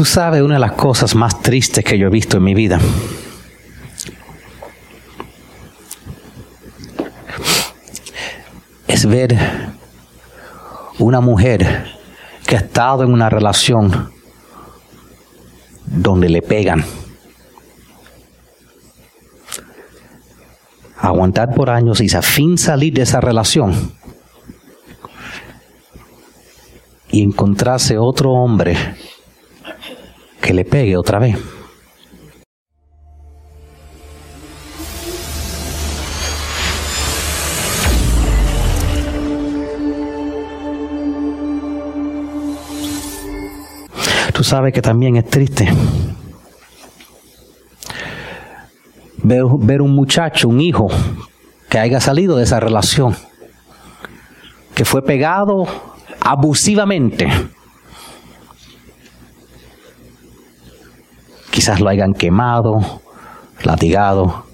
Tú 0.00 0.06
sabes 0.06 0.40
una 0.40 0.54
de 0.54 0.60
las 0.60 0.72
cosas 0.72 1.14
más 1.14 1.42
tristes 1.42 1.84
que 1.84 1.98
yo 1.98 2.06
he 2.06 2.10
visto 2.10 2.38
en 2.38 2.42
mi 2.42 2.54
vida. 2.54 2.80
Es 8.88 9.04
ver 9.04 9.36
una 10.98 11.20
mujer 11.20 11.84
que 12.46 12.56
ha 12.56 12.60
estado 12.60 13.02
en 13.02 13.12
una 13.12 13.28
relación 13.28 14.10
donde 15.84 16.30
le 16.30 16.40
pegan. 16.40 16.82
Aguantar 20.96 21.54
por 21.54 21.68
años 21.68 22.00
y 22.00 22.08
a 22.16 22.22
fin 22.22 22.56
salir 22.56 22.94
de 22.94 23.02
esa 23.02 23.20
relación 23.20 23.92
y 27.10 27.22
encontrarse 27.22 27.98
otro 27.98 28.30
hombre 28.30 28.78
que 30.40 30.54
le 30.54 30.64
pegue 30.64 30.96
otra 30.96 31.18
vez. 31.18 31.36
Tú 44.32 44.44
sabes 44.44 44.72
que 44.72 44.80
también 44.80 45.16
es 45.16 45.26
triste 45.26 45.68
ver, 49.22 49.44
ver 49.58 49.82
un 49.82 49.94
muchacho, 49.94 50.48
un 50.48 50.60
hijo, 50.60 50.88
que 51.68 51.78
haya 51.78 52.00
salido 52.00 52.36
de 52.36 52.44
esa 52.44 52.60
relación, 52.60 53.16
que 54.74 54.84
fue 54.84 55.02
pegado 55.02 55.66
abusivamente. 56.20 57.28
Quizás 61.60 61.78
lo 61.78 61.90
hayan 61.90 62.14
quemado, 62.14 63.02
latigado 63.64 64.46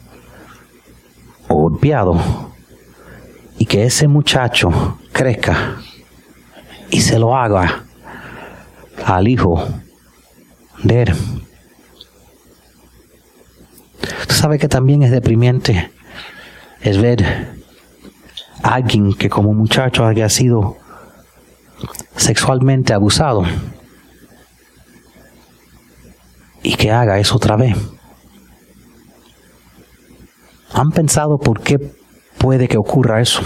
o 1.47 1.55
golpeado. 1.55 2.21
Y 3.59 3.67
que 3.67 3.85
ese 3.85 4.09
muchacho 4.09 4.99
crezca 5.13 5.77
y 6.91 7.03
se 7.03 7.21
lo 7.21 7.37
haga 7.37 7.85
al 9.05 9.29
hijo 9.29 9.65
de 10.83 11.03
él. 11.03 11.15
Tú 14.27 14.35
sabes 14.35 14.61
que 14.61 14.67
también 14.67 15.05
es 15.05 15.13
deprimiente 15.13 15.93
es 16.81 17.01
ver 17.01 17.23
a 18.65 18.75
alguien 18.75 19.15
que 19.15 19.31
como 19.31 19.55
muchacho 19.55 20.05
haya 20.05 20.29
sido 20.29 20.77
sexualmente 22.17 22.93
abusado 22.93 23.45
y 26.67 26.75
que 26.75 26.91
haga 26.91 27.21
eso 27.21 27.37
otra 27.37 27.55
vez. 27.55 27.77
¿Han 30.73 30.91
pensado 30.91 31.39
por 31.39 31.61
qué 31.61 31.79
puede 32.39 32.67
que 32.67 32.77
ocurra 32.77 33.21
eso? 33.21 33.41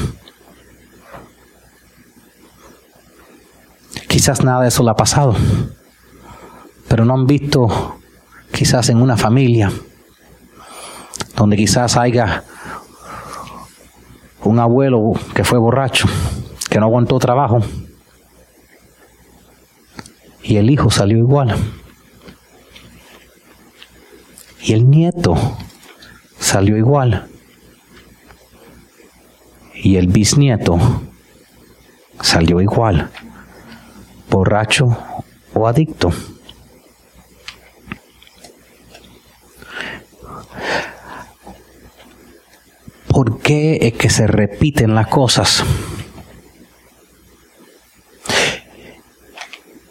Quizás 4.08 4.42
nada 4.42 4.62
de 4.62 4.68
eso 4.68 4.82
le 4.82 4.90
ha 4.90 4.94
pasado, 4.94 5.36
pero 6.88 7.04
no 7.04 7.12
han 7.12 7.26
visto 7.26 7.98
quizás 8.52 8.88
en 8.88 9.02
una 9.02 9.18
familia 9.18 9.70
donde 11.36 11.58
quizás 11.58 11.98
haya 11.98 12.42
un 14.44 14.58
abuelo 14.58 15.12
que 15.34 15.44
fue 15.44 15.58
borracho, 15.58 16.08
que 16.70 16.80
no 16.80 16.86
aguantó 16.86 17.18
trabajo, 17.18 17.58
y 20.42 20.56
el 20.56 20.70
hijo 20.70 20.90
salió 20.90 21.18
igual. 21.18 21.54
Y 24.62 24.74
el 24.74 24.90
nieto 24.90 25.36
salió 26.38 26.76
igual. 26.76 27.28
Y 29.74 29.96
el 29.96 30.08
bisnieto 30.08 30.78
salió 32.20 32.60
igual. 32.60 33.10
Borracho 34.28 34.96
o 35.54 35.66
adicto. 35.66 36.12
¿Por 43.08 43.40
qué 43.40 43.78
es 43.82 43.94
que 43.94 44.10
se 44.10 44.26
repiten 44.26 44.94
las 44.94 45.08
cosas? 45.08 45.64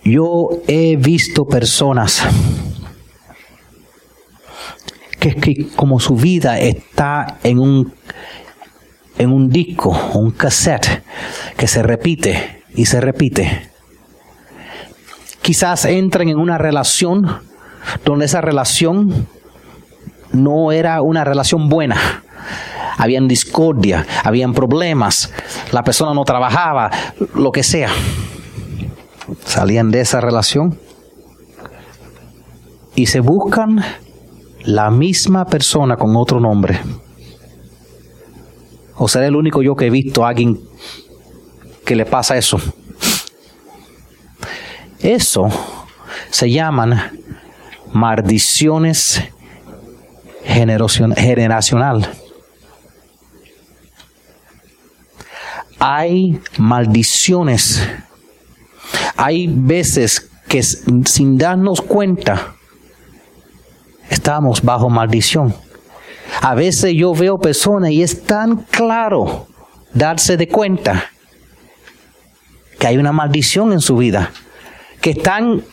Yo 0.04 0.50
he 0.68 0.96
visto 0.96 1.46
personas 1.46 2.24
que, 5.20 5.36
que 5.36 5.68
como 5.76 6.00
su 6.00 6.16
vida 6.16 6.60
está 6.60 7.38
en 7.44 7.60
un, 7.60 7.94
en 9.18 9.32
un 9.32 9.50
disco, 9.50 9.90
un 10.14 10.32
cassette, 10.32 11.04
que 11.58 11.68
se 11.68 11.84
repite 11.84 12.64
y 12.76 12.86
se 12.86 13.02
repite. 13.02 13.70
Quizás 15.42 15.86
entren 15.86 16.30
en 16.30 16.38
una 16.38 16.58
relación 16.58 17.42
donde 18.06 18.26
esa 18.26 18.42
relación 18.42 19.28
no 20.32 20.72
era 20.72 21.02
una 21.02 21.24
relación 21.24 21.70
buena. 21.70 22.24
Habían 22.98 23.28
discordia, 23.28 24.06
habían 24.24 24.54
problemas, 24.54 25.32
la 25.72 25.84
persona 25.84 26.14
no 26.14 26.24
trabajaba, 26.26 26.92
lo 27.34 27.52
que 27.52 27.64
sea 27.64 27.90
salían 29.46 29.92
de 29.92 30.02
esa 30.02 30.22
relación 30.22 30.80
y 32.96 33.06
se 33.06 33.20
buscan 33.20 33.84
la 34.64 34.90
misma 34.92 35.46
persona 35.46 35.98
con 35.98 36.16
otro 36.16 36.40
nombre. 36.40 36.80
O 38.96 39.08
será 39.08 39.28
el 39.28 39.36
único 39.36 39.62
yo 39.62 39.76
que 39.76 39.88
he 39.88 39.90
visto 39.90 40.26
a 40.26 40.30
alguien 40.30 40.60
que 41.86 41.96
le 41.96 42.06
pasa 42.06 42.38
eso. 42.38 42.60
Eso 45.00 45.50
se 46.30 46.52
llaman 46.52 47.20
maldiciones 47.94 49.24
generacional. 50.44 52.12
Hay 55.80 56.40
maldiciones 56.58 57.82
hay 59.22 59.48
veces 59.48 60.30
que 60.48 60.64
sin 60.64 61.38
darnos 61.38 61.82
cuenta 61.82 62.56
estamos 64.10 64.62
bajo 64.62 64.90
maldición. 64.90 65.56
A 66.42 66.56
veces 66.56 66.94
yo 66.96 67.14
veo 67.14 67.40
personas 67.40 67.92
y 67.92 68.04
es 68.04 68.24
tan 68.24 68.58
claro 68.70 69.48
darse 69.94 70.38
de 70.38 70.48
cuenta 70.48 71.06
que 72.78 72.88
hay 72.88 72.98
una 72.98 73.12
maldición 73.12 73.74
en 73.74 73.82
su 73.82 73.98
vida, 73.98 74.32
que 75.02 75.12
están 75.12 75.64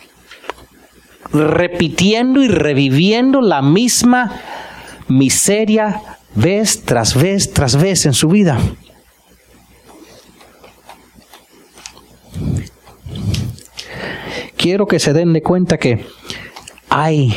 repitiendo 1.31 2.41
y 2.41 2.47
reviviendo 2.47 3.41
la 3.41 3.61
misma 3.61 4.41
miseria 5.07 6.01
vez 6.35 6.83
tras 6.83 7.15
vez 7.15 7.53
tras 7.53 7.75
vez 7.75 8.05
en 8.05 8.13
su 8.13 8.29
vida. 8.29 8.59
quiero 14.67 14.85
que 14.85 14.99
se 14.99 15.13
den 15.13 15.31
de 15.31 15.41
cuenta 15.41 15.77
que 15.77 16.05
hay 16.89 17.33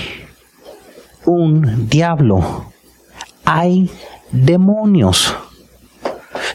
un 1.31 1.89
diablo, 1.89 2.67
hay 3.45 3.91
demonios. 4.33 5.35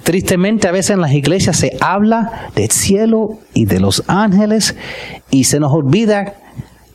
Tristemente 0.03 0.67
a 0.67 0.71
veces 0.71 0.91
en 0.91 1.01
las 1.01 1.13
iglesias 1.13 1.57
se 1.57 1.77
habla 1.81 2.49
del 2.55 2.69
cielo 2.71 3.39
y 3.53 3.65
de 3.65 3.79
los 3.79 4.03
ángeles 4.07 4.75
y 5.31 5.45
se 5.45 5.59
nos 5.59 5.73
olvida 5.73 6.35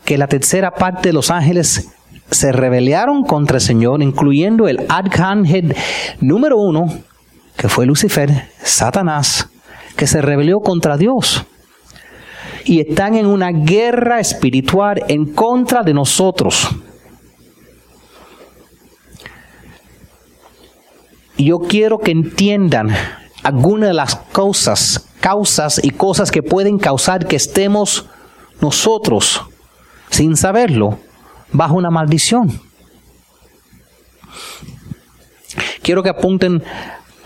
que 0.05 0.19
la 0.19 0.29
tercera 0.29 0.73
parte 0.73 1.09
de 1.09 1.12
los 1.12 1.31
ángeles 1.31 1.88
se 2.31 2.53
rebelaron 2.53 3.25
contra 3.25 3.56
el 3.56 3.61
Señor, 3.61 4.03
incluyendo 4.03 4.69
el 4.69 4.87
arcángel 4.88 5.75
número 6.21 6.59
uno, 6.59 6.87
que 7.56 7.69
fue 7.69 7.87
Lucifer, 7.87 8.49
Satanás, 8.62 9.49
que 9.97 10.06
se 10.06 10.23
rebeló 10.23 10.61
contra 10.61 10.97
Dios 10.97 11.44
y 12.65 12.81
están 12.81 13.15
en 13.15 13.26
una 13.26 13.50
guerra 13.50 14.21
espiritual 14.21 15.03
en 15.09 15.26
contra 15.33 15.83
de 15.83 15.94
nosotros. 15.94 16.69
Yo 21.44 21.60
quiero 21.60 21.98
que 21.98 22.10
entiendan 22.10 22.90
algunas 23.42 23.88
de 23.90 23.94
las 23.94 24.16
causas, 24.32 25.08
causas 25.20 25.81
y 25.82 25.90
cosas 25.90 26.31
que 26.31 26.42
pueden 26.42 26.78
causar 26.78 27.26
que 27.26 27.37
estemos 27.37 28.06
nosotros, 28.60 29.42
sin 30.10 30.37
saberlo, 30.37 30.98
bajo 31.52 31.75
una 31.75 31.90
maldición. 31.90 32.60
Quiero 35.82 36.02
que 36.02 36.10
apunten 36.10 36.62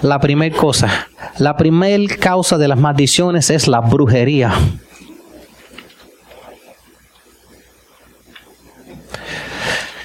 la 0.00 0.20
primera 0.20 0.56
cosa. 0.56 1.08
La 1.38 1.56
primera 1.56 2.16
causa 2.16 2.56
de 2.56 2.68
las 2.68 2.78
maldiciones 2.78 3.50
es 3.50 3.66
la 3.66 3.80
brujería. 3.80 4.54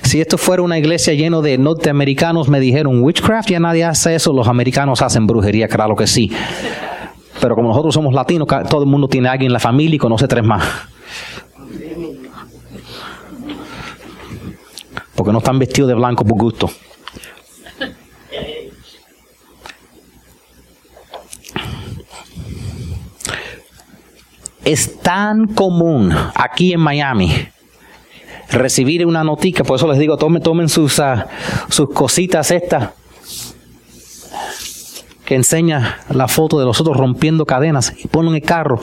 Si 0.09 0.19
esto 0.19 0.39
fuera 0.39 0.63
una 0.63 0.79
iglesia 0.79 1.13
llena 1.13 1.39
de 1.39 1.59
norteamericanos, 1.59 2.49
me 2.49 2.59
dijeron, 2.59 3.03
witchcraft, 3.03 3.51
ya 3.51 3.59
nadie 3.59 3.83
hace 3.83 4.15
eso, 4.15 4.33
los 4.33 4.47
americanos 4.47 5.03
hacen 5.03 5.27
brujería, 5.27 5.67
claro 5.67 5.95
que 5.95 6.07
sí. 6.07 6.31
Pero 7.39 7.53
como 7.53 7.67
nosotros 7.67 7.93
somos 7.93 8.11
latinos, 8.11 8.47
todo 8.71 8.81
el 8.81 8.89
mundo 8.89 9.07
tiene 9.07 9.29
a 9.29 9.33
alguien 9.33 9.49
en 9.49 9.53
la 9.53 9.59
familia 9.59 9.97
y 9.97 9.99
conoce 9.99 10.27
tres 10.27 10.43
más. 10.43 10.63
Porque 15.13 15.31
no 15.31 15.37
están 15.37 15.59
vestidos 15.59 15.89
de 15.89 15.93
blanco 15.93 16.25
por 16.25 16.39
gusto. 16.39 16.71
Es 24.65 24.99
tan 25.01 25.53
común 25.53 26.11
aquí 26.33 26.73
en 26.73 26.79
Miami 26.79 27.31
recibir 28.51 29.05
una 29.05 29.23
noticia, 29.23 29.63
por 29.63 29.77
eso 29.77 29.87
les 29.87 29.99
digo, 29.99 30.17
tomen, 30.17 30.41
tomen 30.41 30.69
sus, 30.69 30.99
ah, 30.99 31.27
sus 31.69 31.89
cositas 31.89 32.51
estas 32.51 32.89
que 35.25 35.35
enseña 35.35 35.99
la 36.09 36.27
foto 36.27 36.57
de 36.59 36.65
los 36.65 36.81
otros 36.81 36.97
rompiendo 36.97 37.45
cadenas 37.45 37.93
y 38.03 38.07
ponen 38.07 38.33
el 38.33 38.41
carro, 38.41 38.79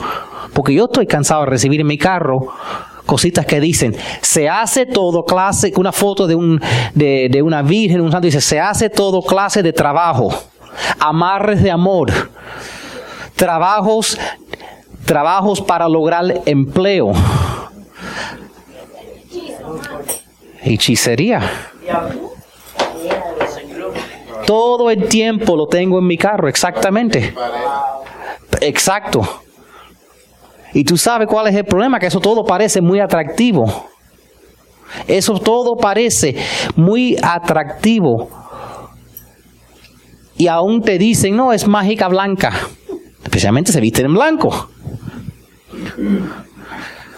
porque 0.53 0.73
yo 0.73 0.85
estoy 0.85 1.05
cansado 1.05 1.41
de 1.41 1.47
recibir 1.47 1.81
en 1.81 1.87
mi 1.87 1.97
carro 1.97 2.47
cositas 3.05 3.45
que 3.45 3.59
dicen, 3.59 3.95
se 4.21 4.47
hace 4.47 4.85
todo 4.85 5.23
clase, 5.25 5.73
una 5.75 5.91
foto 5.91 6.25
de, 6.27 6.35
un, 6.35 6.61
de, 6.93 7.27
de 7.29 7.41
una 7.41 7.63
virgen, 7.63 8.01
un 8.01 8.11
santo, 8.11 8.27
dice, 8.27 8.41
se 8.41 8.59
hace 8.59 8.89
todo 8.89 9.21
clase 9.21 9.61
de 9.61 9.73
trabajo, 9.73 10.29
amarres 10.99 11.61
de 11.61 11.71
amor, 11.71 12.11
trabajos, 13.35 14.17
trabajos 15.05 15.59
para 15.61 15.89
lograr 15.89 16.41
empleo, 16.45 17.11
hechicería. 20.73 21.41
Todo 24.45 24.89
el 24.89 25.07
tiempo 25.07 25.55
lo 25.55 25.67
tengo 25.67 25.99
en 25.99 26.07
mi 26.07 26.17
carro, 26.17 26.47
exactamente. 26.47 27.33
Exacto. 28.61 29.41
Y 30.73 30.83
tú 30.83 30.97
sabes 30.97 31.27
cuál 31.27 31.47
es 31.47 31.55
el 31.55 31.65
problema, 31.65 31.99
que 31.99 32.07
eso 32.07 32.19
todo 32.19 32.45
parece 32.45 32.81
muy 32.81 32.99
atractivo. 32.99 33.89
Eso 35.07 35.39
todo 35.39 35.75
parece 35.75 36.35
muy 36.75 37.17
atractivo. 37.21 38.29
Y 40.37 40.47
aún 40.47 40.81
te 40.81 40.97
dicen, 40.97 41.35
no, 41.35 41.51
es 41.51 41.67
mágica 41.67 42.07
blanca. 42.07 42.53
Especialmente 43.23 43.71
se 43.71 43.81
viste 43.81 44.01
en 44.03 44.13
blanco. 44.13 44.69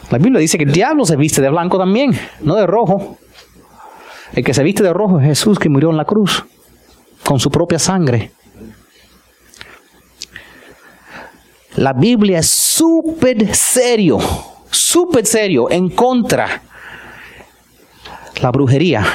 La 0.10 0.18
Biblia 0.18 0.40
dice 0.40 0.58
que 0.58 0.64
el 0.64 0.72
diablo 0.72 1.06
se 1.06 1.16
viste 1.16 1.42
de 1.42 1.50
blanco 1.50 1.78
también, 1.78 2.18
no 2.42 2.56
de 2.56 2.66
rojo. 2.66 3.18
El 4.34 4.44
que 4.44 4.54
se 4.54 4.64
viste 4.64 4.84
de 4.84 4.94
rojo 4.94 5.20
es 5.20 5.26
Jesús 5.26 5.58
que 5.60 5.70
murió 5.70 5.90
en 5.90 5.98
la 5.98 6.06
cruz 6.06 6.46
con 7.24 7.40
su 7.40 7.50
propia 7.50 7.80
sangre. 7.80 8.32
La 11.76 11.94
Biblia 11.94 12.40
es 12.40 12.50
súper 12.50 13.56
serio, 13.56 14.20
súper 14.70 15.26
serio 15.26 15.70
en 15.70 15.90
contra 15.90 16.62
la 18.42 18.52
brujería, 18.52 19.06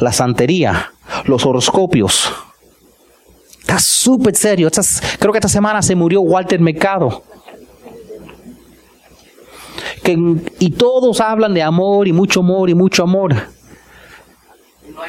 la 0.00 0.12
santería, 0.12 0.92
los 1.24 1.44
horoscopios. 1.44 2.32
Está 3.60 3.78
súper 3.78 4.34
serio. 4.36 4.70
creo 5.18 5.32
que 5.32 5.38
esta 5.38 5.48
semana 5.48 5.82
se 5.82 5.94
murió 5.94 6.20
Walter 6.20 6.60
Mercado. 6.60 7.22
y 10.58 10.70
todos 10.70 11.20
hablan 11.20 11.52
de 11.52 11.62
amor 11.62 12.08
y 12.08 12.14
mucho 12.14 12.40
amor 12.40 12.70
y 12.70 12.74
mucho 12.74 13.02
amor. 13.02 13.34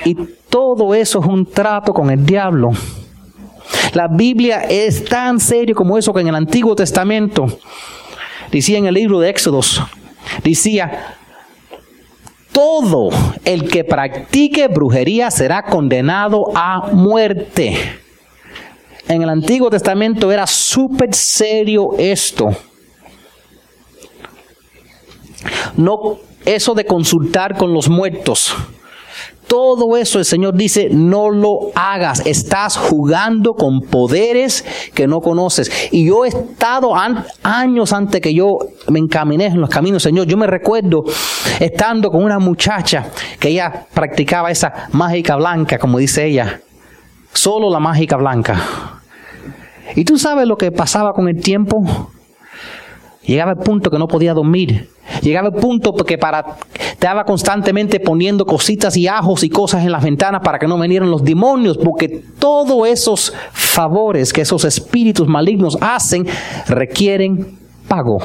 Y 0.06 0.16
todo 0.50 0.94
eso 0.94 1.20
es 1.20 1.26
un 1.26 1.46
trato 1.46 1.94
con 1.94 2.10
el 2.10 2.26
diablo. 2.26 2.72
La 3.94 4.08
Biblia 4.08 4.62
es 4.62 5.06
tan 5.06 5.40
serio 5.40 5.76
como 5.76 5.98
eso 5.98 6.14
que 6.14 6.22
en 6.22 6.28
el 6.28 6.36
Antiguo 6.36 6.76
Testamento 6.76 7.48
decía 8.52 8.78
en 8.78 8.86
el 8.86 8.94
libro 8.94 9.20
de 9.20 9.30
Éxodos, 9.30 9.82
decía, 10.44 11.16
todo 12.52 13.10
el 13.46 13.70
que 13.70 13.84
practique 13.84 14.68
brujería 14.68 15.32
será 15.32 15.64
condenado 15.64 16.46
a 16.56 16.90
muerte. 16.92 17.78
En 19.08 19.22
el 19.22 19.30
Antiguo 19.30 19.70
Testamento 19.70 20.32
era 20.32 20.46
súper 20.46 21.14
serio 21.16 21.92
esto. 21.98 22.50
No 25.78 26.18
eso 26.46 26.74
de 26.74 26.86
consultar 26.86 27.58
con 27.58 27.74
los 27.74 27.90
muertos. 27.90 28.54
Todo 29.50 29.98
eso 29.98 30.20
el 30.20 30.26
Señor 30.26 30.54
dice, 30.54 30.90
no 30.92 31.32
lo 31.32 31.72
hagas. 31.74 32.24
Estás 32.24 32.78
jugando 32.78 33.56
con 33.56 33.82
poderes 33.82 34.64
que 34.94 35.08
no 35.08 35.22
conoces. 35.22 35.90
Y 35.92 36.06
yo 36.06 36.24
he 36.24 36.28
estado 36.28 36.94
años 37.42 37.92
antes 37.92 38.22
que 38.22 38.32
yo 38.32 38.60
me 38.90 39.00
encaminé 39.00 39.48
en 39.48 39.60
los 39.60 39.72
caminos, 39.72 40.04
Señor. 40.04 40.28
Yo 40.28 40.38
me 40.38 40.46
recuerdo 40.46 41.04
estando 41.60 42.12
con 42.12 42.24
una 42.24 42.38
muchacha 42.38 43.08
que 43.40 43.50
ella 43.50 43.88
practicaba 43.92 44.52
esa 44.52 44.88
mágica 44.92 45.36
blanca, 45.36 45.80
como 45.80 45.98
dice 45.98 46.28
ella. 46.28 46.62
Solo 47.34 47.72
la 47.72 47.80
mágica 47.80 48.18
blanca. 48.18 49.02
Y 49.96 50.06
tú 50.06 50.20
sabes 50.20 50.48
lo 50.48 50.58
que 50.58 50.72
pasaba 50.72 51.12
con 51.14 51.28
el 51.28 51.42
tiempo. 51.42 52.12
Llegaba 53.24 53.54
el 53.54 53.58
punto 53.58 53.90
que 53.90 53.98
no 53.98 54.08
podía 54.08 54.36
dormir 54.36 54.90
Llegaba 55.22 55.50
el 55.50 55.56
punto 55.56 55.92
que 55.94 56.18
para 56.18 56.58
estaba 57.00 57.24
constantemente 57.24 58.02
poniendo 58.02 58.46
cositas 58.46 58.98
y 58.98 59.08
ajos 59.08 59.46
y 59.46 59.50
cosas 59.50 59.86
en 59.86 59.92
las 59.94 60.04
ventanas 60.04 60.42
para 60.44 60.60
que 60.60 60.68
no 60.68 60.78
vinieran 60.78 61.10
los 61.10 61.24
demonios, 61.24 61.78
porque 61.78 62.26
todos 62.38 62.86
esos 62.90 63.34
favores 63.54 64.34
que 64.34 64.42
esos 64.42 64.66
espíritus 64.66 65.26
malignos 65.26 65.78
hacen 65.80 66.28
requieren 66.68 67.58
pago. 67.88 68.20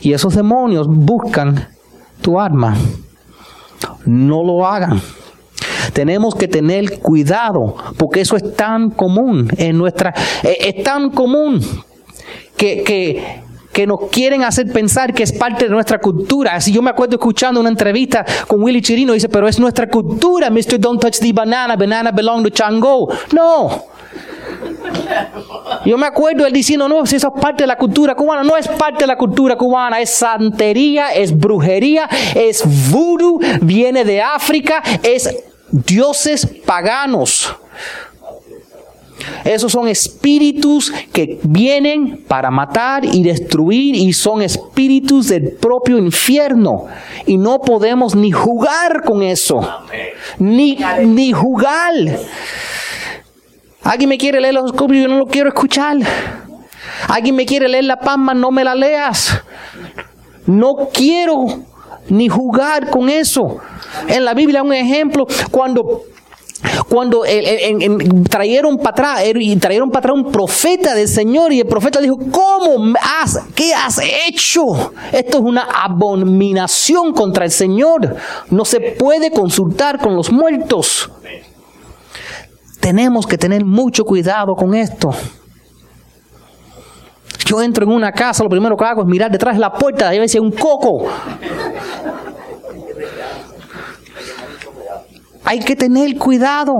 Y 0.00 0.14
esos 0.14 0.34
demonios 0.34 0.86
buscan 0.88 1.68
tu 2.22 2.40
alma. 2.40 2.78
No 4.06 4.42
lo 4.42 4.66
hagan. 4.66 5.02
Tenemos 5.92 6.34
que 6.34 6.48
tener 6.48 6.98
cuidado 7.00 7.76
porque 7.98 8.22
eso 8.22 8.36
es 8.36 8.56
tan 8.56 8.88
común 8.88 9.50
en 9.58 9.76
nuestra... 9.76 10.14
Eh, 10.42 10.56
es 10.74 10.82
tan 10.82 11.10
común 11.10 11.60
que, 12.56 12.82
que 12.84 13.47
que 13.78 13.86
nos 13.86 14.10
quieren 14.10 14.42
hacer 14.42 14.72
pensar 14.72 15.14
que 15.14 15.22
es 15.22 15.30
parte 15.30 15.66
de 15.66 15.70
nuestra 15.70 16.00
cultura. 16.00 16.56
Así 16.56 16.72
yo 16.72 16.82
me 16.82 16.90
acuerdo 16.90 17.14
escuchando 17.14 17.60
una 17.60 17.68
entrevista 17.68 18.26
con 18.48 18.60
Willy 18.60 18.82
Chirino, 18.82 19.12
dice, 19.12 19.28
pero 19.28 19.46
es 19.46 19.60
nuestra 19.60 19.88
cultura, 19.88 20.50
Mr. 20.50 20.80
Don't 20.80 21.00
Touch 21.00 21.20
the 21.20 21.32
Banana, 21.32 21.76
Banana 21.76 22.10
belong 22.10 22.42
to 22.42 22.50
Chango. 22.50 23.08
No. 23.32 23.84
Yo 25.84 25.96
me 25.96 26.06
acuerdo 26.06 26.44
él 26.44 26.52
diciendo, 26.52 26.88
no, 26.88 27.06
si 27.06 27.14
eso 27.14 27.32
es 27.32 27.40
parte 27.40 27.62
de 27.62 27.68
la 27.68 27.78
cultura 27.78 28.16
cubana, 28.16 28.42
no 28.42 28.56
es 28.56 28.66
parte 28.66 29.04
de 29.04 29.06
la 29.06 29.16
cultura 29.16 29.54
cubana, 29.54 30.00
es 30.00 30.10
santería, 30.10 31.10
es 31.10 31.38
brujería, 31.38 32.08
es 32.34 32.64
voodoo, 32.90 33.38
viene 33.60 34.04
de 34.04 34.20
África, 34.20 34.82
es 35.04 35.32
dioses 35.70 36.48
paganos. 36.66 37.54
Esos 39.44 39.72
son 39.72 39.88
espíritus 39.88 40.92
que 41.12 41.38
vienen 41.42 42.24
para 42.28 42.50
matar 42.50 43.04
y 43.04 43.22
destruir 43.22 43.94
y 43.94 44.12
son 44.12 44.42
espíritus 44.42 45.28
del 45.28 45.52
propio 45.52 45.98
infierno. 45.98 46.86
Y 47.26 47.36
no 47.36 47.60
podemos 47.60 48.14
ni 48.14 48.30
jugar 48.30 49.04
con 49.04 49.22
eso. 49.22 49.60
Ni, 50.38 50.78
ni 51.04 51.32
jugar. 51.32 51.94
Alguien 53.82 54.08
me 54.08 54.18
quiere 54.18 54.40
leer 54.40 54.54
los 54.54 54.72
escopios, 54.72 55.02
yo 55.02 55.08
no 55.08 55.18
lo 55.18 55.26
quiero 55.26 55.48
escuchar. 55.48 55.96
Alguien 57.08 57.36
me 57.36 57.46
quiere 57.46 57.68
leer 57.68 57.84
la 57.84 57.98
palma, 57.98 58.34
no 58.34 58.50
me 58.50 58.64
la 58.64 58.74
leas. 58.74 59.40
No 60.46 60.88
quiero 60.92 61.46
ni 62.08 62.28
jugar 62.28 62.90
con 62.90 63.08
eso. 63.08 63.58
En 64.06 64.24
la 64.24 64.34
Biblia 64.34 64.62
un 64.62 64.72
ejemplo, 64.72 65.26
cuando 65.50 66.02
cuando 66.88 67.22
trajeron 68.28 68.78
para 68.78 68.90
atrás, 68.90 69.22
trajeron 69.60 69.90
para 69.90 70.00
atrás 70.00 70.16
un 70.16 70.32
profeta 70.32 70.94
del 70.94 71.08
Señor 71.08 71.52
y 71.52 71.60
el 71.60 71.66
profeta 71.66 72.00
dijo, 72.00 72.18
¿cómo 72.30 72.94
has, 73.00 73.40
qué 73.54 73.74
has 73.74 74.00
hecho? 74.26 74.92
Esto 75.12 75.38
es 75.38 75.44
una 75.44 75.62
abominación 75.62 77.12
contra 77.12 77.44
el 77.44 77.50
Señor. 77.50 78.16
No 78.50 78.64
se 78.64 78.80
puede 78.80 79.30
consultar 79.30 80.00
con 80.00 80.16
los 80.16 80.32
muertos. 80.32 81.10
Tenemos 82.80 83.26
que 83.26 83.38
tener 83.38 83.64
mucho 83.64 84.04
cuidado 84.04 84.54
con 84.54 84.74
esto. 84.74 85.10
Yo 87.44 87.62
entro 87.62 87.84
en 87.84 87.92
una 87.92 88.12
casa, 88.12 88.42
lo 88.42 88.50
primero 88.50 88.76
que 88.76 88.84
hago 88.84 89.02
es 89.02 89.08
mirar 89.08 89.30
detrás 89.30 89.54
de 89.54 89.60
la 89.60 89.72
puerta, 89.72 90.08
ahí 90.08 90.18
hay 90.18 90.38
un 90.38 90.52
coco. 90.52 91.06
Hay 95.48 95.60
que 95.60 95.76
tener 95.76 96.18
cuidado, 96.18 96.74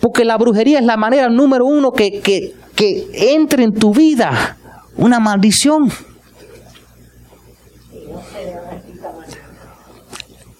porque 0.00 0.24
la 0.24 0.36
brujería 0.36 0.80
es 0.80 0.84
la 0.84 0.96
manera 0.96 1.28
número 1.28 1.64
uno 1.64 1.92
que, 1.92 2.18
que, 2.18 2.52
que 2.74 3.08
entre 3.34 3.62
en 3.62 3.72
tu 3.72 3.94
vida 3.94 4.56
una 4.96 5.20
maldición. 5.20 5.88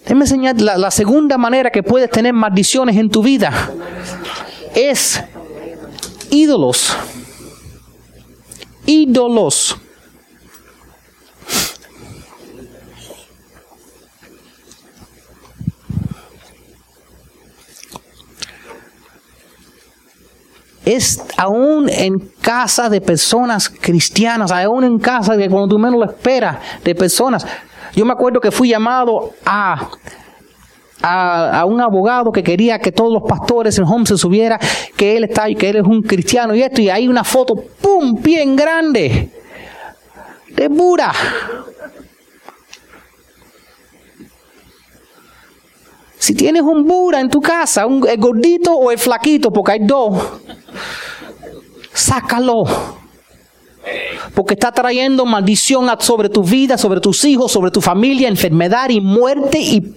Déjame 0.03 0.27
enseñar 0.27 0.61
la, 0.61 0.79
la 0.79 0.93
segunda 0.93 1.37
manera 1.39 1.71
que 1.71 1.83
puedes 1.83 2.09
tener 2.09 2.33
maldiciones 2.35 2.97
en 2.97 3.11
tu 3.11 3.21
vida. 3.21 3.53
Es 4.77 5.21
ídolos. 6.31 6.97
Ídolos. 8.87 9.77
Es 20.95 21.23
aún 21.37 21.91
en 21.91 22.19
casa 22.41 22.89
de 22.89 23.03
personas 23.03 23.69
cristianas, 23.69 24.51
aún 24.51 24.85
en 24.85 24.99
casa 24.99 25.37
de 25.37 25.51
cuando 25.51 25.69
tú 25.69 25.79
menos 25.79 26.01
lo 26.01 26.07
esperas, 26.07 26.57
de 26.83 26.95
personas. 26.95 27.47
Yo 27.95 28.07
me 28.07 28.13
acuerdo 28.13 28.41
que 28.41 28.51
fui 28.51 28.71
llamado 28.71 29.33
a, 29.45 29.89
a, 31.03 31.65
un 31.67 31.81
abogado 31.81 32.33
que 32.33 32.43
quería 32.43 32.79
que 32.79 32.91
todos 32.91 33.13
los 33.13 33.23
pastores 33.29 33.79
en 33.79 33.85
home 33.85 34.07
se 34.07 34.17
subiera, 34.17 34.59
que 34.97 35.17
él 35.17 35.25
está, 35.25 35.53
que 35.55 35.69
él 35.69 35.77
es 35.77 35.85
un 35.85 36.01
cristiano 36.01 36.55
y 36.55 36.63
esto, 36.63 36.81
y 36.81 36.89
hay 36.89 37.07
una 37.07 37.23
foto, 37.23 37.55
¡pum!, 37.83 38.23
bien 38.23 38.57
grande, 38.57 39.31
de 40.49 40.69
Buda. 40.69 41.13
Si 46.29 46.35
tienes 46.35 46.61
un 46.61 46.87
Buda 46.87 47.21
en 47.21 47.31
tu 47.31 47.41
casa, 47.41 47.87
un, 47.87 48.01
gordito 48.19 48.75
o 48.75 48.91
el 48.91 48.99
flaquito, 48.99 49.51
porque 49.51 49.73
hay 49.73 49.79
dos, 49.81 50.23
sácalo. 51.95 52.65
Porque 54.35 54.53
está 54.53 54.71
trayendo 54.71 55.25
maldición 55.25 55.89
sobre 56.01 56.29
tu 56.29 56.43
vida, 56.43 56.77
sobre 56.77 57.01
tus 57.01 57.25
hijos, 57.25 57.51
sobre 57.51 57.71
tu 57.71 57.81
familia, 57.81 58.29
enfermedad 58.29 58.91
y 58.91 59.01
muerte. 59.01 59.59
Y 59.59 59.95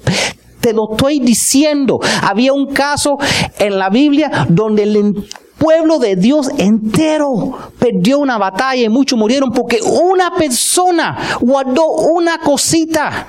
te 0.62 0.72
lo 0.72 0.92
estoy 0.92 1.20
diciendo. 1.20 2.00
Había 2.22 2.54
un 2.54 2.68
caso 2.68 3.18
en 3.60 3.78
la 3.78 3.90
Biblia 3.90 4.46
donde 4.48 4.84
el 4.84 5.28
pueblo 5.58 6.00
de 6.00 6.16
Dios 6.16 6.50
entero 6.58 7.58
perdió 7.78 8.20
una 8.20 8.38
batalla 8.38 8.84
y 8.84 8.88
muchos 8.88 9.20
murieron 9.20 9.52
porque 9.52 9.82
una 9.82 10.34
persona 10.34 11.18
guardó 11.42 11.88
una 11.88 12.38
cosita. 12.38 13.28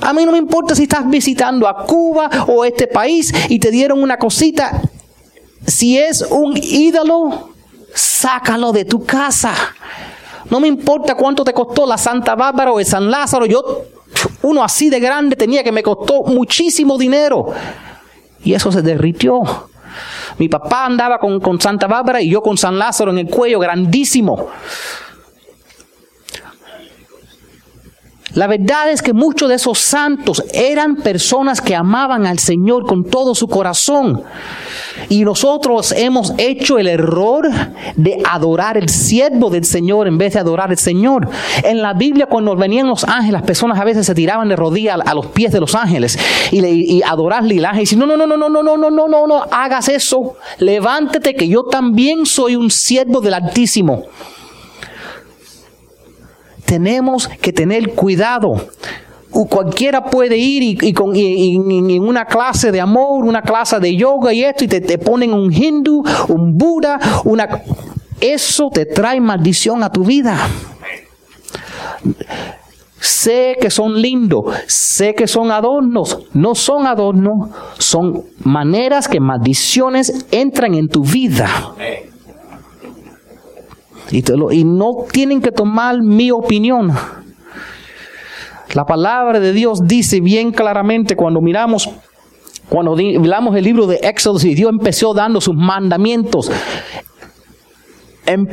A 0.00 0.12
mí 0.12 0.24
no 0.24 0.32
me 0.32 0.38
importa 0.38 0.74
si 0.74 0.84
estás 0.84 1.08
visitando 1.08 1.66
a 1.66 1.84
Cuba 1.84 2.28
o 2.46 2.64
este 2.64 2.86
país 2.86 3.32
y 3.48 3.58
te 3.58 3.70
dieron 3.70 4.02
una 4.02 4.18
cosita. 4.18 4.82
Si 5.66 5.98
es 5.98 6.22
un 6.22 6.56
ídolo, 6.56 7.50
sácalo 7.94 8.72
de 8.72 8.84
tu 8.84 9.04
casa. 9.04 9.54
No 10.50 10.60
me 10.60 10.68
importa 10.68 11.14
cuánto 11.14 11.44
te 11.44 11.52
costó 11.52 11.86
la 11.86 11.98
Santa 11.98 12.34
Bárbara 12.34 12.72
o 12.72 12.78
el 12.78 12.86
San 12.86 13.10
Lázaro. 13.10 13.46
Yo, 13.46 13.84
uno 14.42 14.62
así 14.62 14.90
de 14.90 15.00
grande 15.00 15.34
tenía 15.34 15.64
que 15.64 15.72
me 15.72 15.82
costó 15.82 16.22
muchísimo 16.24 16.98
dinero. 16.98 17.52
Y 18.44 18.54
eso 18.54 18.70
se 18.70 18.82
derritió. 18.82 19.42
Mi 20.38 20.48
papá 20.48 20.84
andaba 20.84 21.18
con, 21.18 21.40
con 21.40 21.60
Santa 21.60 21.86
Bárbara 21.86 22.20
y 22.20 22.30
yo 22.30 22.42
con 22.42 22.56
San 22.58 22.78
Lázaro 22.78 23.10
en 23.10 23.18
el 23.18 23.28
cuello, 23.28 23.58
grandísimo. 23.58 24.48
La 28.36 28.46
verdad 28.46 28.90
es 28.90 29.00
que 29.00 29.14
muchos 29.14 29.48
de 29.48 29.54
esos 29.54 29.78
santos 29.78 30.44
eran 30.52 30.96
personas 30.96 31.62
que 31.62 31.74
amaban 31.74 32.26
al 32.26 32.38
Señor 32.38 32.84
con 32.84 33.02
todo 33.02 33.34
su 33.34 33.48
corazón. 33.48 34.24
Y 35.08 35.24
nosotros 35.24 35.92
hemos 35.92 36.34
hecho 36.36 36.78
el 36.78 36.86
error 36.86 37.48
de 37.96 38.18
adorar 38.28 38.76
el 38.76 38.90
siervo 38.90 39.48
del 39.48 39.64
Señor 39.64 40.06
en 40.06 40.18
vez 40.18 40.34
de 40.34 40.40
adorar 40.40 40.68
al 40.68 40.76
Señor. 40.76 41.30
En 41.64 41.80
la 41.80 41.94
Biblia 41.94 42.26
cuando 42.26 42.54
venían 42.54 42.88
los 42.88 43.04
ángeles, 43.04 43.32
las 43.32 43.42
personas 43.42 43.80
a 43.80 43.84
veces 43.84 44.04
se 44.04 44.14
tiraban 44.14 44.50
de 44.50 44.56
rodillas 44.56 45.00
a 45.06 45.14
los 45.14 45.28
pies 45.28 45.50
de 45.50 45.60
los 45.60 45.74
ángeles 45.74 46.18
y, 46.52 46.60
le, 46.60 46.70
y 46.72 47.02
adorarle 47.02 47.54
y 47.54 47.58
el 47.58 47.64
ángel 47.64 47.80
dice, 47.80 47.96
no, 47.96 48.04
no, 48.04 48.18
no, 48.18 48.26
no, 48.26 48.36
no, 48.36 48.50
no, 48.50 48.62
no, 48.62 48.76
no, 48.76 48.90
no, 48.90 49.08
no, 49.08 49.26
no, 49.26 49.44
hagas 49.50 49.88
eso. 49.88 50.36
Levántate 50.58 51.34
que 51.34 51.48
yo 51.48 51.64
también 51.64 52.26
soy 52.26 52.54
un 52.54 52.70
siervo 52.70 53.22
del 53.22 53.32
Altísimo 53.32 54.04
tenemos 56.66 57.28
que 57.28 57.52
tener 57.52 57.94
cuidado. 57.94 58.68
Cualquiera 59.30 60.04
puede 60.04 60.36
ir 60.38 60.82
y, 60.82 60.92
con, 60.92 61.14
en 61.14 62.02
una 62.02 62.24
clase 62.24 62.72
de 62.72 62.80
amor, 62.80 63.24
una 63.24 63.42
clase 63.42 63.78
de 63.80 63.94
yoga 63.94 64.32
y 64.32 64.42
esto, 64.42 64.64
y 64.64 64.68
te, 64.68 64.80
te 64.80 64.98
ponen 64.98 65.32
un 65.32 65.52
hindú, 65.52 66.02
un 66.28 66.56
buda, 66.56 66.98
una... 67.24 67.62
Eso 68.18 68.70
te 68.72 68.86
trae 68.86 69.20
maldición 69.20 69.82
a 69.82 69.90
tu 69.90 70.04
vida. 70.04 70.38
Sé 72.98 73.56
que 73.60 73.70
son 73.70 74.00
lindos, 74.00 74.44
sé 74.66 75.14
que 75.14 75.26
son 75.26 75.50
adornos, 75.50 76.26
no 76.32 76.54
son 76.54 76.86
adornos, 76.86 77.50
son 77.78 78.24
maneras 78.42 79.06
que 79.06 79.20
maldiciones 79.20 80.26
entran 80.30 80.74
en 80.74 80.88
tu 80.88 81.02
vida. 81.02 81.74
Y, 84.10 84.22
no 84.64 85.04
tienen 85.10 85.40
que 85.40 85.50
tomar 85.50 86.00
mi 86.00 86.30
opinión. 86.30 86.92
La 88.74 88.84
palabra 88.84 89.40
de 89.40 89.52
Dios 89.52 89.86
dice 89.86 90.20
bien 90.20 90.52
claramente 90.52 91.16
cuando 91.16 91.40
miramos 91.40 91.88
cuando 92.68 92.96
miramos 92.96 93.54
el 93.54 93.62
libro 93.62 93.86
de 93.86 93.96
Éxodo 94.02 94.40
y 94.42 94.54
Dios 94.54 94.70
empezó 94.70 95.14
dando 95.14 95.40
sus 95.40 95.54
mandamientos, 95.54 96.50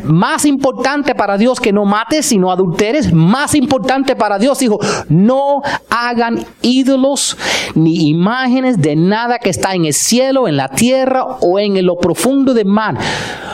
más 0.03 0.45
importante 0.45 1.15
para 1.15 1.37
Dios 1.37 1.59
que 1.59 1.73
no 1.73 1.85
mates 1.85 2.27
sino 2.27 2.51
adulteres, 2.51 3.13
más 3.13 3.55
importante 3.55 4.15
para 4.15 4.39
Dios 4.39 4.59
dijo, 4.59 4.79
no 5.09 5.61
hagan 5.89 6.45
ídolos 6.61 7.37
ni 7.75 8.09
imágenes 8.09 8.81
de 8.81 8.95
nada 8.95 9.39
que 9.39 9.49
está 9.49 9.73
en 9.73 9.85
el 9.85 9.93
cielo, 9.93 10.47
en 10.47 10.57
la 10.57 10.69
tierra 10.69 11.25
o 11.41 11.59
en 11.59 11.83
lo 11.85 11.97
profundo 11.97 12.53
del 12.53 12.67
mar. 12.67 12.97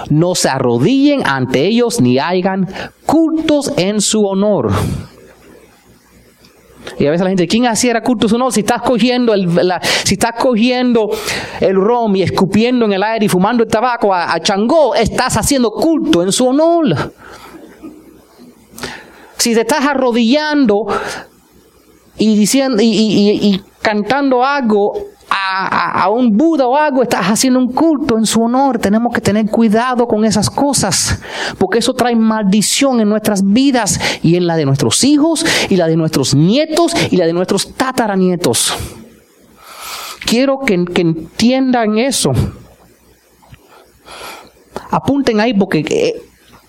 No 0.09 0.35
se 0.35 0.49
arrodillen 0.49 1.25
ante 1.25 1.65
ellos 1.65 2.01
ni 2.01 2.17
hagan 2.17 2.67
cultos 3.05 3.71
en 3.77 4.01
su 4.01 4.25
honor. 4.25 4.71
Y 6.97 7.05
a 7.05 7.11
veces 7.11 7.23
la 7.23 7.29
gente, 7.29 7.47
¿quién 7.47 7.67
hacía 7.67 8.01
culto 8.01 8.33
honor? 8.33 8.51
Si 8.51 8.61
estás 8.61 8.81
cogiendo 8.81 9.33
el, 9.33 9.49
si 10.03 10.15
estás 10.15 10.33
cogiendo 10.39 11.09
el 11.59 11.75
rom 11.75 12.15
y 12.15 12.23
escupiendo 12.23 12.85
en 12.85 12.93
el 12.93 13.03
aire 13.03 13.25
y 13.25 13.29
fumando 13.29 13.63
el 13.63 13.69
tabaco 13.69 14.13
a, 14.13 14.39
Changó, 14.41 14.95
estás 14.95 15.37
haciendo 15.37 15.71
culto 15.71 16.23
en 16.23 16.31
su 16.31 16.47
honor. 16.47 17.13
Si 19.37 19.53
te 19.53 19.61
estás 19.61 19.85
arrodillando 19.85 20.87
y 22.17 22.35
diciendo 22.35 22.81
y 22.81 23.61
cantando 23.81 24.43
algo 24.43 24.93
a, 25.29 26.09
un 26.09 26.35
Buda 26.35 26.67
o 26.67 26.75
algo, 26.75 27.03
estás 27.03 27.27
haciendo 27.27 27.59
un 27.59 27.71
culto 27.71 28.17
en 28.17 28.25
su 28.25 28.41
honor. 28.41 28.79
Tenemos 28.79 29.13
que 29.13 29.21
tener 29.21 29.45
cuidado 29.49 30.07
con 30.07 30.25
esas 30.25 30.49
cosas, 30.49 31.19
porque 31.57 31.79
eso 31.79 31.93
trae 31.93 32.15
maldición 32.15 32.99
en 32.99 33.09
nuestras 33.09 33.43
vidas 33.43 33.99
y 34.23 34.35
en 34.35 34.47
la 34.47 34.55
de 34.55 34.65
nuestros 34.65 35.03
hijos 35.03 35.45
y 35.69 35.75
la 35.75 35.87
de 35.87 35.95
nuestros 35.95 36.33
nietos 36.35 36.93
y 37.11 37.17
la 37.17 37.25
de 37.25 37.33
nuestros 37.33 37.75
tataranietos. 37.75 38.73
Quiero 40.25 40.59
que, 40.59 40.73
entiendan 40.73 41.97
eso. 41.97 42.31
Apunten 44.91 45.39
ahí 45.39 45.53
porque 45.53 45.85
eh, 45.89 46.21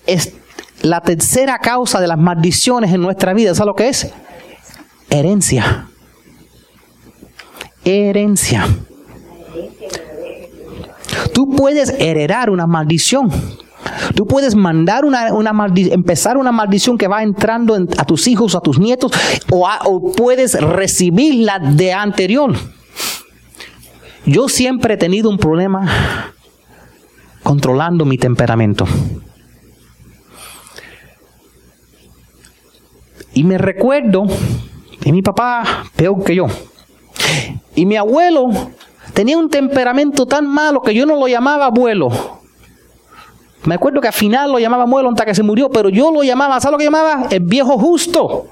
es 0.05 0.33
la 0.81 1.01
tercera 1.01 1.59
causa 1.59 1.99
de 1.99 2.07
las 2.07 2.17
maldiciones 2.17 2.93
en 2.93 3.01
nuestra 3.01 3.33
vida. 3.33 3.53
¿Sabes 3.53 3.67
lo 3.67 3.75
que 3.75 3.89
es? 3.89 4.09
Herencia 5.09 5.90
herencia. 7.83 8.67
Tú 11.33 11.49
puedes 11.49 11.89
heredar 11.99 12.49
una 12.49 12.67
maldición. 12.67 13.29
Tú 14.15 14.27
puedes 14.27 14.55
mandar 14.55 15.05
una, 15.05 15.33
una 15.33 15.51
empezar 15.75 16.37
una 16.37 16.51
maldición 16.51 16.97
que 16.97 17.07
va 17.07 17.23
entrando 17.23 17.75
a 17.97 18.05
tus 18.05 18.27
hijos, 18.27 18.55
a 18.55 18.61
tus 18.61 18.79
nietos, 18.79 19.11
o, 19.49 20.13
puedes 20.15 20.59
recibirla 20.59 21.59
de 21.59 21.93
anterior. 21.93 22.53
Yo 24.25 24.47
siempre 24.49 24.93
he 24.93 24.97
tenido 24.97 25.29
un 25.29 25.37
problema 25.37 26.31
controlando 27.43 28.05
mi 28.05 28.17
temperamento. 28.17 28.85
Y 33.33 33.43
me 33.43 33.57
recuerdo, 33.57 34.25
y 35.03 35.11
mi 35.11 35.21
papá, 35.21 35.85
peor 35.95 36.23
que 36.23 36.35
yo, 36.35 36.47
y 37.75 37.85
mi 37.85 37.95
abuelo 37.97 38.49
tenía 39.13 39.37
un 39.37 39.49
temperamento 39.49 40.25
tan 40.25 40.47
malo 40.47 40.81
que 40.81 40.93
yo 40.93 41.05
no 41.05 41.15
lo 41.15 41.27
llamaba 41.27 41.65
abuelo. 41.65 42.09
Me 43.63 43.75
acuerdo 43.75 44.01
que 44.01 44.07
al 44.07 44.13
final 44.13 44.51
lo 44.51 44.59
llamaba 44.59 44.83
abuelo 44.83 45.09
hasta 45.09 45.25
que 45.25 45.35
se 45.35 45.43
murió, 45.43 45.69
pero 45.69 45.89
yo 45.89 46.11
lo 46.11 46.23
llamaba, 46.23 46.59
¿sabes 46.59 46.73
lo 46.73 46.77
que 46.77 46.85
llamaba? 46.85 47.27
El 47.29 47.41
viejo 47.41 47.77
justo. 47.77 48.47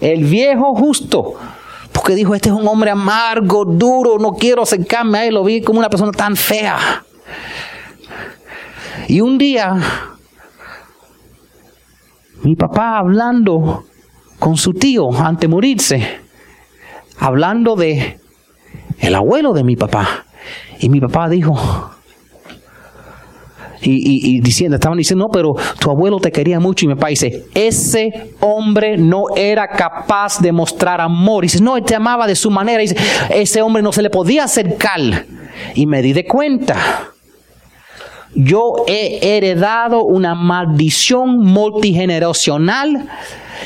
El 0.00 0.24
viejo 0.24 0.74
justo. 0.74 1.34
Porque 1.92 2.14
dijo, 2.14 2.34
este 2.34 2.48
es 2.48 2.54
un 2.54 2.66
hombre 2.66 2.90
amargo, 2.90 3.64
duro, 3.64 4.18
no 4.18 4.32
quiero 4.32 4.62
acercarme 4.62 5.18
a 5.18 5.26
él, 5.26 5.34
lo 5.34 5.44
vi 5.44 5.60
como 5.60 5.78
una 5.78 5.90
persona 5.90 6.12
tan 6.12 6.34
fea. 6.36 7.04
Y 9.08 9.20
un 9.20 9.38
día, 9.38 9.76
mi 12.42 12.56
papá 12.56 12.98
hablando 12.98 13.84
con 14.38 14.56
su 14.56 14.72
tío 14.72 15.12
antes 15.12 15.42
de 15.42 15.48
morirse, 15.48 16.19
hablando 17.20 17.76
de 17.76 18.18
el 18.98 19.14
abuelo 19.14 19.52
de 19.52 19.64
mi 19.64 19.76
papá. 19.76 20.24
Y 20.80 20.88
mi 20.88 21.00
papá 21.00 21.28
dijo, 21.28 21.90
y, 23.82 24.40
diciendo, 24.40 24.76
estaban 24.76 24.98
diciendo, 24.98 25.26
no, 25.26 25.30
pero 25.30 25.54
tu 25.78 25.90
abuelo 25.90 26.18
te 26.18 26.32
quería 26.32 26.60
mucho. 26.60 26.84
Y 26.84 26.88
mi 26.88 26.94
papá 26.94 27.08
dice, 27.08 27.44
ese 27.54 28.32
hombre 28.40 28.96
no 28.96 29.24
era 29.36 29.68
capaz 29.68 30.40
de 30.40 30.52
mostrar 30.52 31.00
amor. 31.00 31.44
Y 31.44 31.46
dice, 31.46 31.62
no, 31.62 31.76
él 31.76 31.84
te 31.84 31.94
amaba 31.94 32.26
de 32.26 32.34
su 32.34 32.50
manera. 32.50 32.82
Y 32.82 32.88
dice, 32.88 32.96
ese 33.30 33.62
hombre 33.62 33.82
no 33.82 33.92
se 33.92 34.02
le 34.02 34.10
podía 34.10 34.44
acercar. 34.44 35.26
Y 35.74 35.86
me 35.86 36.02
di 36.02 36.12
de 36.12 36.26
cuenta. 36.26 36.76
Yo 38.34 38.84
he 38.86 39.36
heredado 39.36 40.04
una 40.04 40.34
maldición 40.34 41.38
multigeneracional 41.38 43.08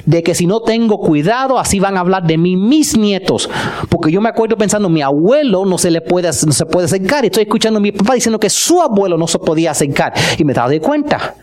de 0.07 0.23
que 0.23 0.35
si 0.35 0.47
no 0.47 0.61
tengo 0.61 0.99
cuidado, 0.99 1.59
así 1.59 1.79
van 1.79 1.97
a 1.97 2.01
hablar 2.01 2.25
de 2.25 2.39
mí 2.39 2.57
mis 2.57 2.97
nietos. 2.97 3.51
Porque 3.91 4.11
yo 4.11 4.21
me 4.21 4.31
acuerdo 4.31 4.57
pensando, 4.57 4.89
mi 4.89 5.03
abuelo 5.03 5.67
no 5.67 5.77
se 5.77 5.91
le 5.91 6.01
puede, 6.01 6.29
no 6.47 6.53
se 6.53 6.67
puede 6.67 6.87
acercar. 6.87 7.25
Estoy 7.25 7.43
escuchando 7.43 7.79
a 7.79 7.83
mi 7.83 7.93
papá 7.93 8.15
diciendo 8.15 8.39
que 8.39 8.49
su 8.51 8.81
abuelo 8.81 9.19
no 9.19 9.27
se 9.27 9.39
podía 9.39 9.73
acercar. 9.73 10.15
Y 10.39 10.45
me 10.45 10.53
he 10.53 10.55
dado 10.55 10.71
de 10.71 10.81
cuenta. 10.81 11.35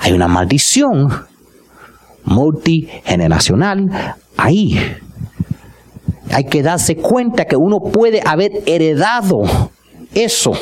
Hay 0.00 0.12
una 0.12 0.28
maldición 0.28 1.08
multigeneracional 2.24 4.16
ahí. 4.36 4.78
Hay 6.30 6.44
que 6.44 6.62
darse 6.62 6.96
cuenta 6.96 7.46
que 7.46 7.56
uno 7.56 7.80
puede 7.80 8.20
haber 8.24 8.62
heredado 8.66 9.42
eso 10.14 10.52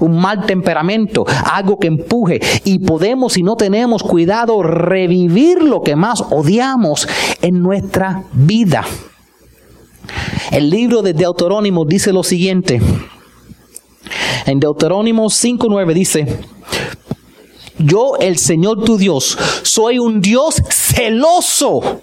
un 0.00 0.18
mal 0.18 0.46
temperamento, 0.46 1.24
algo 1.44 1.78
que 1.78 1.88
empuje. 1.88 2.40
Y 2.64 2.80
podemos, 2.80 3.34
si 3.34 3.42
no 3.42 3.56
tenemos 3.56 4.02
cuidado, 4.02 4.62
revivir 4.62 5.62
lo 5.62 5.82
que 5.82 5.96
más 5.96 6.22
odiamos 6.30 7.08
en 7.42 7.62
nuestra 7.62 8.24
vida. 8.32 8.84
El 10.50 10.70
libro 10.70 11.02
de 11.02 11.12
Deuterónimo 11.12 11.84
dice 11.84 12.12
lo 12.12 12.22
siguiente. 12.22 12.80
En 14.46 14.60
Deuterónimo 14.60 15.24
5.9 15.24 15.92
dice, 15.92 16.38
yo 17.78 18.16
el 18.20 18.38
Señor 18.38 18.84
tu 18.84 18.96
Dios 18.96 19.36
soy 19.62 19.98
un 19.98 20.20
Dios 20.20 20.62
celoso, 20.70 22.00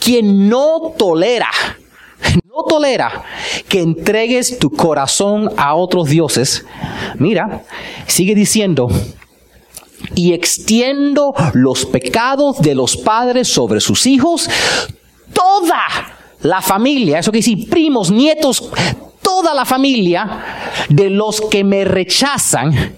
quien 0.00 0.48
no 0.48 0.94
tolera 0.98 1.50
no 2.44 2.64
tolera 2.68 3.24
que 3.68 3.80
entregues 3.80 4.58
tu 4.58 4.70
corazón 4.70 5.50
a 5.56 5.74
otros 5.74 6.08
dioses, 6.08 6.64
mira, 7.18 7.62
sigue 8.06 8.34
diciendo, 8.34 8.88
y 10.14 10.32
extiendo 10.32 11.34
los 11.54 11.86
pecados 11.86 12.60
de 12.60 12.74
los 12.74 12.96
padres 12.96 13.48
sobre 13.48 13.80
sus 13.80 14.06
hijos, 14.06 14.48
toda 15.32 15.82
la 16.42 16.62
familia, 16.62 17.18
eso 17.18 17.32
que 17.32 17.38
decir, 17.38 17.68
primos, 17.68 18.10
nietos, 18.10 18.70
toda 19.22 19.54
la 19.54 19.64
familia 19.64 20.44
de 20.88 21.10
los 21.10 21.40
que 21.40 21.64
me 21.64 21.84
rechazan 21.84 22.96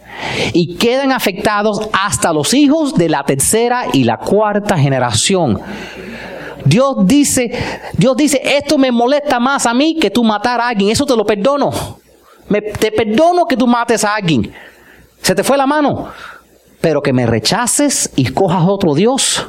y 0.52 0.76
quedan 0.76 1.12
afectados 1.12 1.88
hasta 1.92 2.32
los 2.32 2.52
hijos 2.54 2.94
de 2.94 3.08
la 3.08 3.24
tercera 3.24 3.86
y 3.92 4.04
la 4.04 4.18
cuarta 4.18 4.76
generación. 4.76 5.60
Dios 6.68 6.96
dice, 7.06 7.50
Dios 7.94 8.16
dice, 8.16 8.40
esto 8.44 8.76
me 8.76 8.92
molesta 8.92 9.40
más 9.40 9.64
a 9.64 9.72
mí 9.72 9.96
que 9.98 10.10
tú 10.10 10.22
matar 10.22 10.60
a 10.60 10.68
alguien. 10.68 10.90
Eso 10.90 11.06
te 11.06 11.16
lo 11.16 11.24
perdono. 11.24 11.72
Me, 12.48 12.60
te 12.60 12.92
perdono 12.92 13.46
que 13.46 13.56
tú 13.56 13.66
mates 13.66 14.04
a 14.04 14.14
alguien. 14.14 14.52
Se 15.22 15.34
te 15.34 15.42
fue 15.42 15.56
la 15.56 15.66
mano. 15.66 16.08
Pero 16.80 17.02
que 17.02 17.12
me 17.12 17.26
rechaces 17.26 18.10
y 18.16 18.26
cojas 18.32 18.64
otro 18.66 18.94
Dios. 18.94 19.46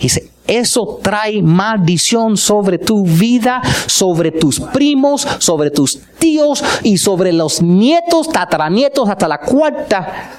Dice, 0.00 0.30
eso 0.46 0.98
trae 1.02 1.42
maldición 1.42 2.36
sobre 2.36 2.78
tu 2.78 3.04
vida, 3.04 3.60
sobre 3.86 4.30
tus 4.30 4.60
primos, 4.60 5.26
sobre 5.38 5.70
tus 5.70 6.00
tíos 6.18 6.64
y 6.82 6.98
sobre 6.98 7.32
los 7.32 7.60
nietos, 7.60 8.28
tataranietos 8.30 9.08
hasta 9.08 9.28
la 9.28 9.38
cuarta 9.38 10.30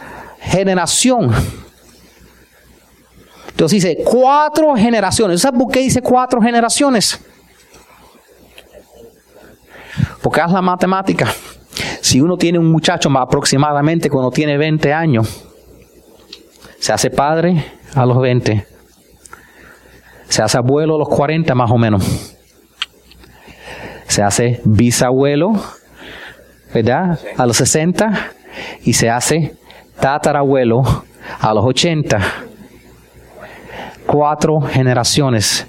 generación. 0.41 1.31
Entonces 3.51 3.83
dice 3.83 4.03
cuatro 4.03 4.75
generaciones. 4.75 5.41
¿Sabes 5.41 5.59
por 5.59 5.71
qué 5.71 5.81
dice 5.81 6.01
cuatro 6.01 6.41
generaciones? 6.41 7.19
Porque 10.21 10.41
haz 10.41 10.51
la 10.51 10.61
matemática. 10.61 11.31
Si 12.01 12.21
uno 12.21 12.37
tiene 12.37 12.59
un 12.59 12.71
muchacho 12.71 13.09
aproximadamente 13.17 14.09
cuando 14.09 14.31
tiene 14.31 14.57
20 14.57 14.93
años, 14.93 15.45
se 16.79 16.91
hace 16.93 17.09
padre 17.09 17.63
a 17.93 18.05
los 18.05 18.19
20, 18.19 18.65
se 20.27 20.41
hace 20.41 20.57
abuelo 20.57 20.95
a 20.95 20.99
los 20.99 21.09
40 21.09 21.53
más 21.53 21.71
o 21.71 21.77
menos, 21.77 22.37
se 24.07 24.23
hace 24.23 24.61
bisabuelo, 24.65 25.53
¿verdad? 26.73 27.19
A 27.37 27.45
los 27.45 27.57
60 27.57 28.31
y 28.83 28.93
se 28.93 29.09
hace 29.09 29.55
tatarabuelo 29.99 30.81
a 31.39 31.53
los 31.53 31.65
80 31.65 32.40
cuatro 34.12 34.60
generaciones. 34.60 35.65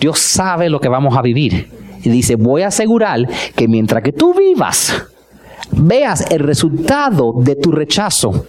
Dios 0.00 0.18
sabe 0.18 0.70
lo 0.70 0.80
que 0.80 0.88
vamos 0.88 1.16
a 1.16 1.20
vivir. 1.20 1.70
Y 2.02 2.08
dice, 2.08 2.36
voy 2.36 2.62
a 2.62 2.68
asegurar 2.68 3.28
que 3.54 3.68
mientras 3.68 4.02
que 4.02 4.12
tú 4.12 4.34
vivas, 4.34 4.94
veas 5.72 6.24
el 6.30 6.40
resultado 6.40 7.34
de 7.36 7.54
tu 7.54 7.70
rechazo. 7.70 8.46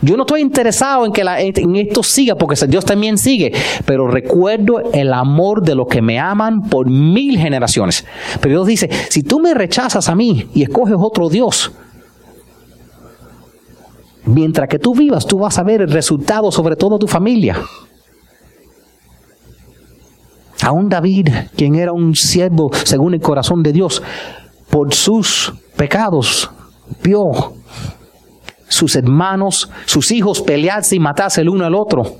Yo 0.00 0.16
no 0.16 0.22
estoy 0.22 0.40
interesado 0.40 1.04
en 1.04 1.12
que 1.12 1.22
en 1.22 1.76
esto 1.76 2.02
siga, 2.02 2.34
porque 2.34 2.66
Dios 2.66 2.84
también 2.84 3.16
sigue, 3.18 3.52
pero 3.84 4.08
recuerdo 4.08 4.90
el 4.92 5.12
amor 5.12 5.62
de 5.62 5.74
los 5.74 5.86
que 5.86 6.02
me 6.02 6.18
aman 6.18 6.62
por 6.68 6.88
mil 6.88 7.38
generaciones. 7.38 8.04
Pero 8.40 8.54
Dios 8.54 8.66
dice, 8.66 8.90
si 9.10 9.22
tú 9.22 9.38
me 9.38 9.54
rechazas 9.54 10.08
a 10.08 10.14
mí 10.14 10.48
y 10.54 10.62
escoges 10.62 10.96
otro 10.98 11.28
Dios, 11.28 11.72
Mientras 14.26 14.68
que 14.68 14.78
tú 14.78 14.94
vivas, 14.94 15.26
tú 15.26 15.38
vas 15.38 15.58
a 15.58 15.62
ver 15.62 15.82
el 15.82 15.90
resultado 15.90 16.50
sobre 16.50 16.76
todo 16.76 16.98
tu 16.98 17.06
familia. 17.06 17.58
Aún 20.62 20.88
David, 20.88 21.28
quien 21.56 21.74
era 21.74 21.92
un 21.92 22.14
siervo 22.14 22.70
según 22.84 23.14
el 23.14 23.20
corazón 23.20 23.62
de 23.62 23.72
Dios, 23.72 24.02
por 24.70 24.94
sus 24.94 25.52
pecados, 25.76 26.50
vio 27.02 27.52
sus 28.66 28.96
hermanos, 28.96 29.70
sus 29.84 30.10
hijos 30.10 30.40
pelearse 30.40 30.96
y 30.96 31.00
matarse 31.00 31.42
el 31.42 31.50
uno 31.50 31.66
al 31.66 31.74
otro. 31.74 32.16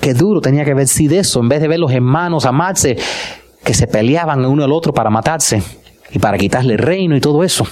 Qué 0.00 0.14
duro 0.14 0.40
tenía 0.40 0.64
que 0.64 0.74
ver 0.74 0.86
si 0.86 1.08
de 1.08 1.18
eso, 1.18 1.40
en 1.40 1.48
vez 1.48 1.60
de 1.60 1.68
ver 1.68 1.80
los 1.80 1.92
hermanos 1.92 2.46
amarse, 2.46 2.96
que 3.64 3.74
se 3.74 3.88
peleaban 3.88 4.40
el 4.40 4.46
uno 4.46 4.64
al 4.64 4.72
otro 4.72 4.94
para 4.94 5.10
matarse 5.10 5.62
y 6.12 6.18
para 6.18 6.38
quitarle 6.38 6.74
el 6.74 6.78
reino 6.78 7.16
y 7.16 7.20
todo 7.20 7.42
eso. 7.42 7.66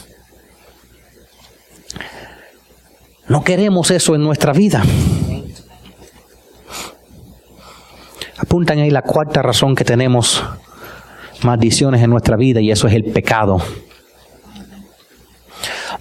No 3.29 3.43
queremos 3.43 3.91
eso 3.91 4.15
en 4.15 4.23
nuestra 4.23 4.53
vida. 4.53 4.83
Apuntan 8.39 8.79
ahí 8.79 8.91
la 8.91 9.03
cuarta 9.03 9.43
razón 9.43 9.75
que 9.75 9.85
tenemos 9.85 10.45
maldiciones 11.43 12.03
en 12.03 12.11
nuestra 12.11 12.37
vida 12.37 12.61
y 12.61 12.71
eso 12.71 12.87
es 12.87 12.95
el 12.95 13.05
pecado. 13.05 13.61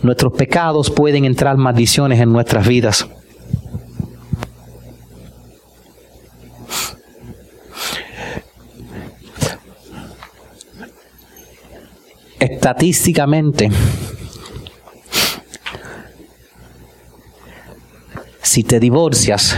Nuestros 0.01 0.33
pecados 0.33 0.91
pueden 0.91 1.25
entrar 1.25 1.57
maldiciones 1.57 2.19
en 2.19 2.31
nuestras 2.31 2.67
vidas. 2.67 3.07
Estadísticamente, 12.39 13.71
si 18.45 18.63
te 18.63 18.79
divorcias, 18.79 19.57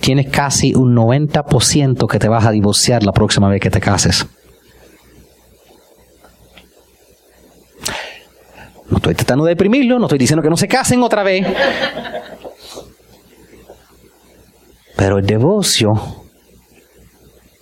tienes 0.00 0.26
casi 0.30 0.74
un 0.74 0.96
90% 0.96 2.08
que 2.08 2.18
te 2.18 2.28
vas 2.28 2.44
a 2.44 2.50
divorciar 2.50 3.04
la 3.04 3.12
próxima 3.12 3.48
vez 3.48 3.60
que 3.60 3.70
te 3.70 3.80
cases. 3.80 4.26
No 8.90 8.96
estoy 8.96 9.14
tratando 9.14 9.44
de 9.44 9.50
deprimirlo, 9.50 10.00
no 10.00 10.06
estoy 10.06 10.18
diciendo 10.18 10.42
que 10.42 10.50
no 10.50 10.56
se 10.56 10.66
casen 10.66 11.04
otra 11.04 11.22
vez. 11.22 11.46
Pero 14.96 15.18
el 15.18 15.26
divorcio 15.26 15.92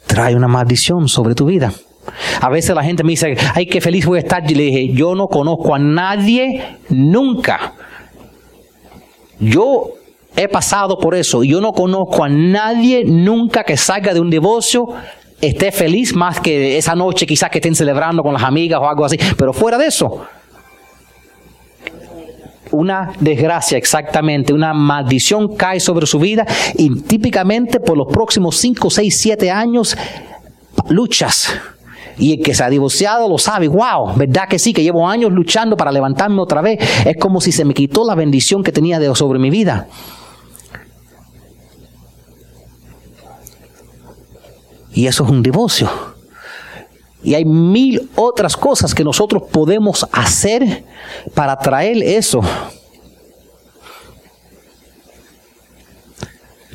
trae 0.06 0.34
una 0.34 0.48
maldición 0.48 1.08
sobre 1.08 1.34
tu 1.34 1.44
vida. 1.44 1.74
A 2.40 2.48
veces 2.48 2.74
la 2.74 2.82
gente 2.82 3.04
me 3.04 3.10
dice, 3.10 3.36
ay, 3.54 3.66
qué 3.66 3.82
feliz 3.82 4.06
voy 4.06 4.16
a 4.16 4.22
estar. 4.22 4.50
Y 4.50 4.54
le 4.54 4.62
dije, 4.64 4.88
yo 4.94 5.14
no 5.14 5.28
conozco 5.28 5.74
a 5.74 5.78
nadie 5.78 6.78
nunca 6.88 7.74
yo 9.40 9.94
he 10.36 10.46
pasado 10.48 10.98
por 10.98 11.14
eso 11.14 11.42
y 11.42 11.48
yo 11.48 11.60
no 11.60 11.72
conozco 11.72 12.22
a 12.22 12.28
nadie 12.28 13.04
nunca 13.04 13.64
que 13.64 13.76
salga 13.76 14.14
de 14.14 14.20
un 14.20 14.30
divorcio 14.30 14.94
esté 15.40 15.72
feliz 15.72 16.14
más 16.14 16.40
que 16.40 16.76
esa 16.76 16.94
noche 16.94 17.26
quizás 17.26 17.50
que 17.50 17.58
estén 17.58 17.74
celebrando 17.74 18.22
con 18.22 18.32
las 18.32 18.42
amigas 18.42 18.80
o 18.80 18.88
algo 18.88 19.04
así, 19.04 19.18
pero 19.36 19.52
fuera 19.52 19.78
de 19.78 19.86
eso. 19.86 20.26
una 22.72 23.12
desgracia 23.18 23.76
exactamente, 23.76 24.52
una 24.52 24.72
maldición 24.72 25.56
cae 25.56 25.80
sobre 25.80 26.06
su 26.06 26.20
vida 26.20 26.46
y 26.76 27.00
típicamente 27.00 27.80
por 27.80 27.98
los 27.98 28.06
próximos 28.06 28.56
5, 28.58 28.90
6, 28.90 29.18
7 29.18 29.50
años 29.50 29.96
luchas. 30.88 31.52
Y 32.20 32.34
el 32.34 32.42
que 32.42 32.54
se 32.54 32.62
ha 32.62 32.68
divorciado 32.68 33.28
lo 33.28 33.38
sabe, 33.38 33.66
wow, 33.66 34.14
¿verdad 34.14 34.46
que 34.46 34.58
sí? 34.58 34.74
Que 34.74 34.82
llevo 34.82 35.08
años 35.08 35.32
luchando 35.32 35.74
para 35.74 35.90
levantarme 35.90 36.38
otra 36.40 36.60
vez. 36.60 36.78
Es 37.06 37.16
como 37.16 37.40
si 37.40 37.50
se 37.50 37.64
me 37.64 37.72
quitó 37.72 38.04
la 38.04 38.14
bendición 38.14 38.62
que 38.62 38.72
tenía 38.72 38.98
de, 38.98 39.12
sobre 39.14 39.38
mi 39.38 39.48
vida. 39.48 39.88
Y 44.92 45.06
eso 45.06 45.24
es 45.24 45.30
un 45.30 45.42
divorcio. 45.42 45.90
Y 47.22 47.34
hay 47.34 47.46
mil 47.46 48.10
otras 48.16 48.54
cosas 48.54 48.94
que 48.94 49.02
nosotros 49.02 49.44
podemos 49.50 50.06
hacer 50.12 50.84
para 51.34 51.56
traer 51.58 52.02
eso. 52.02 52.42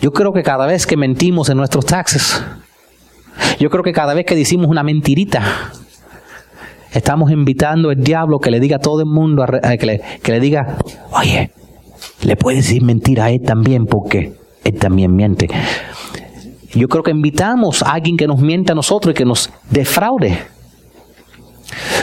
Yo 0.01 0.12
creo 0.12 0.34
que 0.34 0.41
cada 0.41 0.65
vez 0.65 0.88
que 0.88 0.97
mentimos 0.97 1.49
en 1.49 1.58
nuestros 1.58 1.86
taxes, 1.86 2.41
yo 3.59 3.69
creo 3.69 3.83
que 3.83 3.93
cada 3.93 4.13
vez 4.13 4.25
que 4.25 4.35
decimos 4.35 4.67
una 4.67 4.83
mentirita, 4.83 5.71
estamos 6.93 7.31
invitando 7.31 7.89
al 7.89 8.01
diablo 8.01 8.39
que 8.39 8.51
le 8.51 8.59
diga 8.59 8.77
a 8.77 8.79
todo 8.79 9.01
el 9.01 9.07
mundo, 9.07 9.45
que, 9.79 9.85
le, 9.85 10.01
que 10.21 10.31
le 10.31 10.39
diga, 10.39 10.77
oye, 11.11 11.51
le 12.23 12.35
puedes 12.35 12.65
decir 12.65 12.83
mentira 12.83 13.25
a 13.25 13.31
él 13.31 13.41
también 13.41 13.85
porque 13.85 14.33
él 14.63 14.79
también 14.79 15.15
miente. 15.15 15.47
Yo 16.73 16.89
creo 16.89 17.03
que 17.03 17.11
invitamos 17.11 17.81
a 17.83 17.93
alguien 17.93 18.17
que 18.17 18.27
nos 18.27 18.39
miente 18.39 18.73
a 18.73 18.75
nosotros 18.75 19.11
y 19.11 19.15
que 19.15 19.25
nos 19.25 19.49
defraude. 19.69 20.37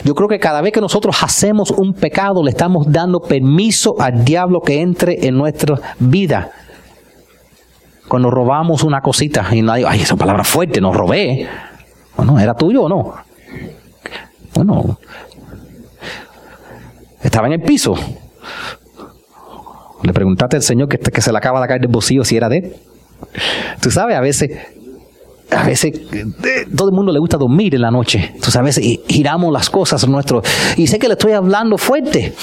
Yo 0.04 0.14
creo 0.14 0.28
que 0.28 0.38
cada 0.38 0.60
vez 0.60 0.72
que 0.72 0.80
nosotros 0.80 1.22
hacemos 1.22 1.70
un 1.70 1.94
pecado 1.94 2.42
le 2.42 2.50
estamos 2.50 2.90
dando 2.90 3.20
permiso 3.20 3.96
al 4.00 4.24
diablo 4.24 4.60
que 4.60 4.80
entre 4.80 5.26
en 5.26 5.36
nuestra 5.36 5.78
vida. 5.98 6.50
Cuando 8.08 8.30
robamos 8.30 8.82
una 8.82 9.00
cosita 9.00 9.46
y 9.52 9.62
nadie, 9.62 9.84
ay, 9.86 10.02
esa 10.02 10.16
palabra 10.16 10.44
fuerte, 10.44 10.80
nos 10.80 10.94
robé. 10.94 11.48
Bueno, 12.16 12.38
¿era 12.38 12.54
tuyo 12.54 12.82
o 12.82 12.88
no? 12.88 13.14
Bueno, 14.54 14.98
estaba 17.22 17.46
en 17.46 17.54
el 17.54 17.62
piso. 17.62 17.94
Le 20.02 20.12
preguntaste 20.12 20.56
al 20.56 20.62
Señor 20.62 20.88
que, 20.88 20.98
que 20.98 21.20
se 21.20 21.30
le 21.30 21.38
acaba 21.38 21.60
de 21.60 21.68
caer 21.68 21.80
del 21.80 21.90
bolsillo 21.90 22.24
si 22.24 22.36
era 22.36 22.48
de 22.48 22.58
él. 22.58 22.76
Tú 23.80 23.90
sabes, 23.90 24.16
a 24.16 24.20
veces, 24.20 24.50
a 25.50 25.64
veces 25.64 25.92
eh, 26.12 26.66
todo 26.76 26.88
el 26.88 26.94
mundo 26.94 27.12
le 27.12 27.20
gusta 27.20 27.36
dormir 27.36 27.74
en 27.74 27.82
la 27.82 27.90
noche. 27.90 28.34
Tú 28.42 28.50
sabes, 28.50 28.78
y 28.78 29.00
giramos 29.08 29.52
las 29.52 29.70
cosas 29.70 30.06
nuestro. 30.08 30.42
Y 30.76 30.88
sé 30.88 30.98
que 30.98 31.06
le 31.06 31.14
estoy 31.14 31.32
hablando 31.32 31.78
fuerte, 31.78 32.34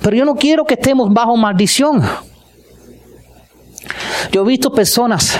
pero 0.00 0.16
yo 0.16 0.24
no 0.24 0.36
quiero 0.36 0.64
que 0.64 0.74
estemos 0.74 1.12
bajo 1.12 1.36
maldición. 1.36 2.02
Yo 4.32 4.42
he 4.42 4.46
visto 4.46 4.72
personas 4.72 5.38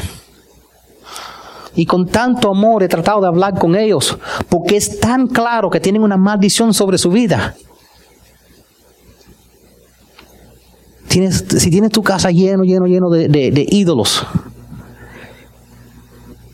y 1.74 1.87
con 1.87 2.06
tanto 2.06 2.50
amor 2.50 2.82
he 2.82 2.88
tratado 2.88 3.20
de 3.20 3.28
hablar 3.28 3.58
con 3.58 3.76
ellos 3.76 4.18
porque 4.48 4.76
es 4.76 4.98
tan 5.00 5.26
claro 5.26 5.70
que 5.70 5.80
tienen 5.80 6.02
una 6.02 6.16
maldición 6.16 6.74
sobre 6.74 6.98
su 6.98 7.11
vida. 7.11 7.54
Tienes, 11.08 11.44
si 11.48 11.70
tienes 11.70 11.90
tu 11.90 12.02
casa 12.02 12.30
lleno, 12.30 12.64
lleno, 12.64 12.87
lleno 12.87 13.08
de 13.08 13.66
ídolos, 13.70 14.26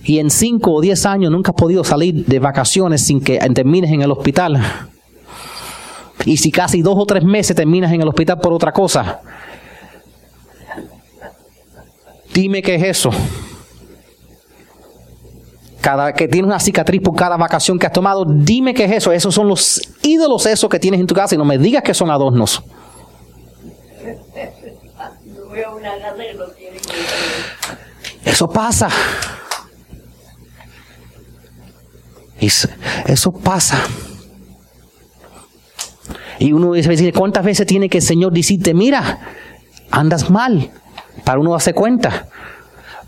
y 0.04 0.18
en 0.18 0.30
cinco 0.30 0.72
o 0.72 0.80
diez 0.80 1.07
años 1.07 1.33
nunca 1.33 1.52
has 1.52 1.57
podido 1.57 1.83
salir 1.83 2.26
de 2.26 2.38
vacaciones 2.38 3.02
sin 3.02 3.20
que 3.20 3.38
termines 3.54 3.90
en 3.90 4.02
el 4.02 4.11
hospital. 4.11 4.62
Y 6.26 6.37
si 6.37 6.50
casi 6.50 6.83
dos 6.83 6.94
o 6.98 7.07
tres 7.07 7.24
meses 7.24 7.57
terminas 7.57 7.92
en 7.92 8.02
el 8.02 8.09
hospital 8.09 8.38
por 8.38 8.52
otra 8.52 8.72
cosa. 8.72 9.20
Dime 12.35 12.62
qué 12.62 12.75
es 12.75 12.83
eso. 12.83 13.11
Cada 15.81 16.12
que 16.12 16.27
tienes 16.27 16.49
una 16.49 16.59
cicatriz 16.59 17.01
por 17.01 17.14
cada 17.14 17.37
vacación 17.37 17.79
que 17.79 17.87
has 17.87 17.92
tomado, 17.92 18.25
dime 18.27 18.75
qué 18.75 18.87
es 18.87 18.92
eso. 18.92 19.12
Esos 19.12 19.33
son 19.33 19.49
los 19.49 19.81
ídolos 20.03 20.44
esos 20.47 20.68
que 20.68 20.81
tienes 20.81 20.99
en 20.99 21.07
tu 21.07 21.14
casa 21.14 21.37
y 21.37 21.38
no 21.38 21.44
me 21.44 21.59
digas 21.59 21.85
que 21.85 21.94
son 21.94 22.11
adornos. 22.11 22.61
Eso 28.25 28.51
pasa. 28.51 28.88
Eso 33.07 33.33
pasa. 33.33 33.79
Y 36.40 36.53
uno 36.53 36.73
dice, 36.73 37.12
¿cuántas 37.12 37.44
veces 37.44 37.64
tiene 37.64 37.88
que 37.88 37.99
el 37.99 38.05
Señor 38.05 38.33
decirte, 38.33 38.75
mira, 38.75 39.20
andas 39.92 40.31
mal? 40.31 40.73
Para 41.24 41.38
uno 41.38 41.52
darse 41.52 41.72
cuenta. 41.72 42.26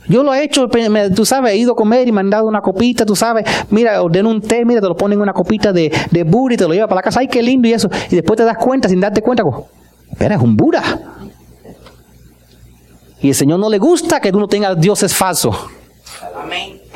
Yo 0.08 0.22
lo 0.22 0.32
he 0.32 0.44
hecho, 0.44 0.68
tú 1.14 1.26
sabes, 1.26 1.52
he 1.52 1.56
ido 1.56 1.72
a 1.72 1.76
comer 1.76 2.06
y 2.06 2.12
me 2.12 2.20
han 2.20 2.30
dado 2.30 2.46
una 2.46 2.60
copita, 2.60 3.04
tú 3.04 3.16
sabes, 3.16 3.44
mira, 3.70 4.00
ordeno 4.00 4.30
un 4.30 4.40
té, 4.40 4.64
mira, 4.64 4.80
te 4.80 4.86
lo 4.86 4.96
ponen 4.96 5.18
en 5.18 5.22
una 5.22 5.32
copita 5.32 5.72
de, 5.72 5.92
de 6.12 6.22
Buda 6.22 6.54
y 6.54 6.56
te 6.56 6.64
lo 6.64 6.74
lleva 6.74 6.86
para 6.86 7.00
la 7.00 7.02
casa, 7.02 7.20
ay, 7.20 7.26
qué 7.26 7.42
lindo 7.42 7.66
y 7.66 7.72
eso. 7.72 7.90
Y 8.10 8.14
después 8.14 8.36
te 8.36 8.44
das 8.44 8.56
cuenta, 8.56 8.88
sin 8.88 9.00
darte 9.00 9.20
cuenta, 9.20 9.42
espera, 10.10 10.36
es 10.36 10.40
un 10.40 10.56
Buda. 10.56 10.82
Y 13.20 13.30
el 13.30 13.34
Señor 13.34 13.58
no 13.58 13.68
le 13.68 13.78
gusta 13.78 14.20
que 14.20 14.30
tú 14.30 14.38
no 14.38 14.46
tengas 14.46 14.80
dioses 14.80 15.12
falsos. 15.12 15.56
Amén. 16.40 16.86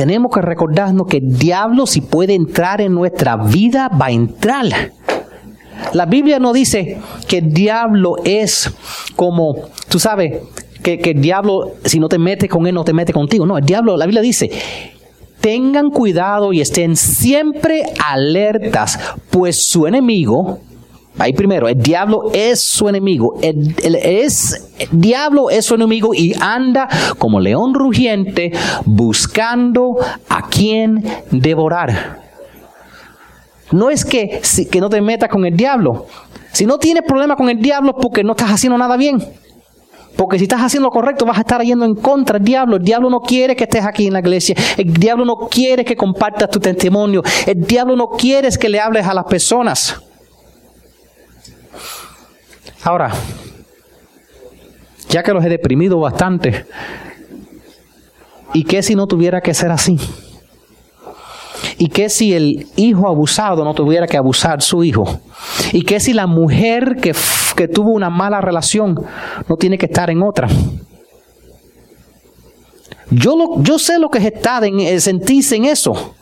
tenemos 0.00 0.32
que 0.32 0.40
recordarnos 0.40 1.06
que 1.08 1.18
el 1.18 1.36
diablo 1.36 1.86
si 1.86 2.00
puede 2.00 2.34
entrar 2.34 2.80
en 2.80 2.94
nuestra 2.94 3.36
vida, 3.36 3.88
va 3.88 4.06
a 4.06 4.10
entrar. 4.10 4.64
La 5.92 6.06
Biblia 6.06 6.38
no 6.38 6.52
dice 6.52 6.98
que 7.28 7.38
el 7.38 7.52
diablo 7.52 8.16
es 8.24 8.70
como, 9.16 9.56
tú 9.88 9.98
sabes, 9.98 10.40
que, 10.82 10.98
que, 10.98 11.10
el 11.10 11.20
diablo, 11.20 11.72
si 11.84 11.98
no 12.00 12.08
te 12.08 12.18
metes 12.18 12.48
con 12.48 12.66
él, 12.66 12.74
no 12.74 12.84
te 12.84 12.92
mete 12.92 13.12
contigo. 13.12 13.46
No, 13.46 13.58
el 13.58 13.64
diablo, 13.64 13.96
la 13.96 14.06
Biblia 14.06 14.22
dice, 14.22 14.50
tengan 15.40 15.90
cuidado 15.90 16.52
y 16.52 16.60
estén 16.60 16.96
siempre 16.96 17.82
alertas, 17.98 18.98
pues 19.30 19.66
su 19.66 19.86
enemigo, 19.86 20.60
Ahí 21.18 21.34
primero, 21.34 21.68
el 21.68 21.78
diablo 21.82 22.30
es 22.32 22.60
su 22.60 22.88
enemigo. 22.88 23.38
El, 23.42 23.74
es, 24.02 24.70
diablo 24.90 25.50
es 25.50 25.66
su 25.66 25.74
enemigo 25.74 26.14
y 26.14 26.34
anda 26.40 26.88
como 27.18 27.40
león 27.40 27.74
rugiente 27.74 28.52
buscando 28.86 29.96
a 30.30 30.48
quien 30.48 31.04
devorar. 31.30 32.29
No 33.72 33.90
es 33.90 34.04
que, 34.04 34.40
que 34.70 34.80
no 34.80 34.88
te 34.88 35.00
metas 35.00 35.28
con 35.28 35.44
el 35.44 35.56
diablo. 35.56 36.06
Si 36.52 36.66
no 36.66 36.78
tienes 36.78 37.04
problema 37.04 37.36
con 37.36 37.48
el 37.48 37.60
diablo 37.60 37.90
es 37.90 38.02
porque 38.02 38.24
no 38.24 38.32
estás 38.32 38.50
haciendo 38.50 38.76
nada 38.76 38.96
bien. 38.96 39.22
Porque 40.16 40.38
si 40.38 40.44
estás 40.44 40.60
haciendo 40.60 40.88
lo 40.88 40.92
correcto 40.92 41.24
vas 41.24 41.38
a 41.38 41.42
estar 41.42 41.62
yendo 41.62 41.84
en 41.84 41.94
contra 41.94 42.38
del 42.38 42.44
diablo. 42.44 42.76
El 42.76 42.82
diablo 42.82 43.08
no 43.10 43.20
quiere 43.20 43.54
que 43.54 43.64
estés 43.64 43.84
aquí 43.84 44.08
en 44.08 44.12
la 44.12 44.20
iglesia. 44.20 44.56
El 44.76 44.92
diablo 44.92 45.24
no 45.24 45.48
quiere 45.48 45.84
que 45.84 45.96
compartas 45.96 46.50
tu 46.50 46.58
testimonio. 46.58 47.22
El 47.46 47.64
diablo 47.64 47.96
no 47.96 48.08
quiere 48.08 48.48
que 48.50 48.68
le 48.68 48.80
hables 48.80 49.06
a 49.06 49.14
las 49.14 49.24
personas. 49.24 50.00
Ahora, 52.82 53.12
ya 55.08 55.22
que 55.22 55.32
los 55.32 55.44
he 55.44 55.48
deprimido 55.48 56.00
bastante, 56.00 56.66
¿y 58.54 58.64
qué 58.64 58.82
si 58.82 58.94
no 58.94 59.06
tuviera 59.06 59.40
que 59.40 59.54
ser 59.54 59.70
así? 59.70 59.98
¿Y 61.78 61.88
qué 61.88 62.08
si 62.08 62.34
el 62.34 62.66
hijo 62.76 63.08
abusado 63.08 63.64
no 63.64 63.74
tuviera 63.74 64.06
que 64.06 64.16
abusar 64.16 64.62
su 64.62 64.84
hijo? 64.84 65.20
¿Y 65.72 65.82
qué 65.82 66.00
si 66.00 66.12
la 66.12 66.26
mujer 66.26 66.96
que, 67.00 67.14
que 67.56 67.68
tuvo 67.68 67.90
una 67.90 68.10
mala 68.10 68.40
relación 68.40 69.00
no 69.48 69.56
tiene 69.56 69.78
que 69.78 69.86
estar 69.86 70.10
en 70.10 70.22
otra? 70.22 70.48
Yo, 73.10 73.36
lo, 73.36 73.62
yo 73.62 73.78
sé 73.78 73.98
lo 73.98 74.08
que 74.08 74.18
es 74.18 74.32
en, 74.62 75.00
sentirse 75.00 75.56
en 75.56 75.64
eso. 75.64 76.14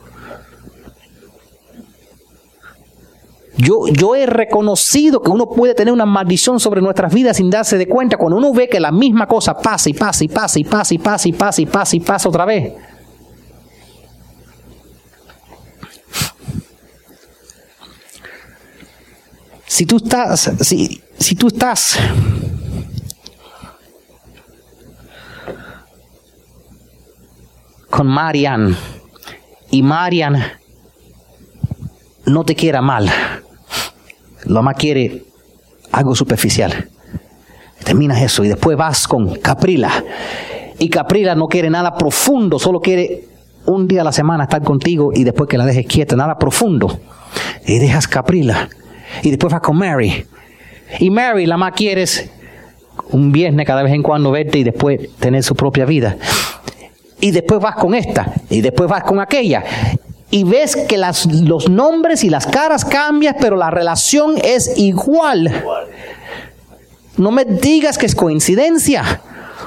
Yo, 3.58 4.14
he 4.14 4.24
reconocido 4.24 5.20
que 5.20 5.30
uno 5.30 5.48
puede 5.48 5.74
tener 5.74 5.92
una 5.92 6.06
maldición 6.06 6.60
sobre 6.60 6.80
nuestras 6.80 7.12
vidas 7.12 7.36
sin 7.36 7.50
darse 7.50 7.76
de 7.76 7.88
cuenta 7.88 8.16
cuando 8.16 8.36
uno 8.36 8.52
ve 8.52 8.68
que 8.68 8.78
la 8.78 8.92
misma 8.92 9.26
cosa 9.26 9.54
pasa 9.54 9.90
y 9.90 9.94
pasa 9.94 10.24
y 10.24 10.28
pasa 10.28 10.60
y 10.60 10.64
pasa 10.64 10.94
y 10.94 10.98
pasa 10.98 11.28
y 11.28 11.32
pasa 11.32 11.60
y 11.60 11.66
pasa 11.66 11.96
y 11.96 12.00
pasa 12.00 12.28
otra 12.28 12.44
vez. 12.44 12.72
Si 19.68 19.84
tú 19.84 19.98
estás, 19.98 20.50
si, 20.62 21.02
si 21.18 21.34
tú 21.34 21.48
estás 21.48 21.98
con 27.90 28.06
Marian 28.06 28.74
y 29.70 29.82
Marian 29.82 30.42
no 32.24 32.44
te 32.44 32.54
quiera 32.54 32.80
mal, 32.80 33.10
lo 34.46 34.62
más 34.62 34.74
quiere 34.74 35.24
algo 35.92 36.14
superficial. 36.14 36.88
Terminas 37.84 38.22
eso 38.22 38.44
y 38.44 38.48
después 38.48 38.76
vas 38.76 39.06
con 39.06 39.36
Caprila. 39.36 40.02
Y 40.78 40.88
Caprila 40.88 41.34
no 41.34 41.46
quiere 41.46 41.68
nada 41.68 41.94
profundo, 41.94 42.58
solo 42.58 42.80
quiere 42.80 43.28
un 43.66 43.86
día 43.86 44.00
a 44.00 44.04
la 44.04 44.12
semana 44.12 44.44
estar 44.44 44.62
contigo 44.62 45.12
y 45.14 45.24
después 45.24 45.48
que 45.48 45.58
la 45.58 45.66
dejes 45.66 45.86
quieta, 45.86 46.16
nada 46.16 46.38
profundo. 46.38 47.00
Y 47.66 47.78
dejas 47.78 48.08
Caprila 48.08 48.70
Y 49.22 49.30
después 49.30 49.52
vas 49.52 49.62
con 49.62 49.76
Mary. 49.76 50.26
Y 50.98 51.10
Mary, 51.10 51.46
la 51.46 51.56
más 51.56 51.72
quieres 51.72 52.30
un 53.10 53.32
viernes 53.32 53.66
cada 53.66 53.82
vez 53.82 53.92
en 53.92 54.02
cuando 54.02 54.30
verte 54.30 54.58
y 54.58 54.64
después 54.64 55.10
tener 55.18 55.42
su 55.42 55.54
propia 55.54 55.84
vida. 55.84 56.16
Y 57.20 57.30
después 57.30 57.60
vas 57.60 57.76
con 57.76 57.94
esta. 57.94 58.32
Y 58.48 58.60
después 58.60 58.88
vas 58.88 59.02
con 59.02 59.20
aquella. 59.20 59.64
Y 60.30 60.44
ves 60.44 60.76
que 60.76 60.98
las, 60.98 61.26
los 61.26 61.68
nombres 61.68 62.22
y 62.22 62.30
las 62.30 62.46
caras 62.46 62.84
cambian, 62.84 63.36
pero 63.40 63.56
la 63.56 63.70
relación 63.70 64.34
es 64.42 64.78
igual. 64.78 65.64
No 67.16 67.30
me 67.30 67.44
digas 67.44 67.98
que 67.98 68.06
es 68.06 68.14
coincidencia. 68.14 69.22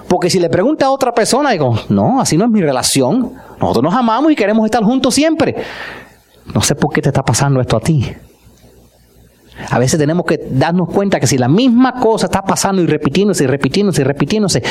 Porque 0.07 0.29
si 0.29 0.39
le 0.39 0.49
pregunta 0.49 0.85
a 0.85 0.91
otra 0.91 1.13
persona, 1.13 1.51
digo, 1.51 1.77
no, 1.89 2.21
así 2.21 2.37
no 2.37 2.45
es 2.45 2.51
mi 2.51 2.61
relación. 2.61 3.33
Nosotros 3.59 3.83
nos 3.83 3.93
amamos 3.93 4.31
y 4.31 4.35
queremos 4.35 4.65
estar 4.65 4.83
juntos 4.83 5.13
siempre. 5.13 5.55
No 6.53 6.61
sé 6.61 6.75
por 6.75 6.93
qué 6.93 7.01
te 7.01 7.09
está 7.09 7.23
pasando 7.23 7.59
esto 7.59 7.77
a 7.77 7.79
ti. 7.79 8.13
A 9.69 9.79
veces 9.79 9.99
tenemos 9.99 10.25
que 10.25 10.39
darnos 10.49 10.89
cuenta 10.89 11.19
que 11.19 11.27
si 11.27 11.37
la 11.37 11.47
misma 11.47 11.99
cosa 11.99 12.25
está 12.27 12.41
pasando 12.41 12.81
y 12.81 12.87
repitiéndose 12.87 13.43
y 13.43 13.47
repitiéndose 13.47 14.01
y 14.01 14.05
repitiéndose, 14.05 14.63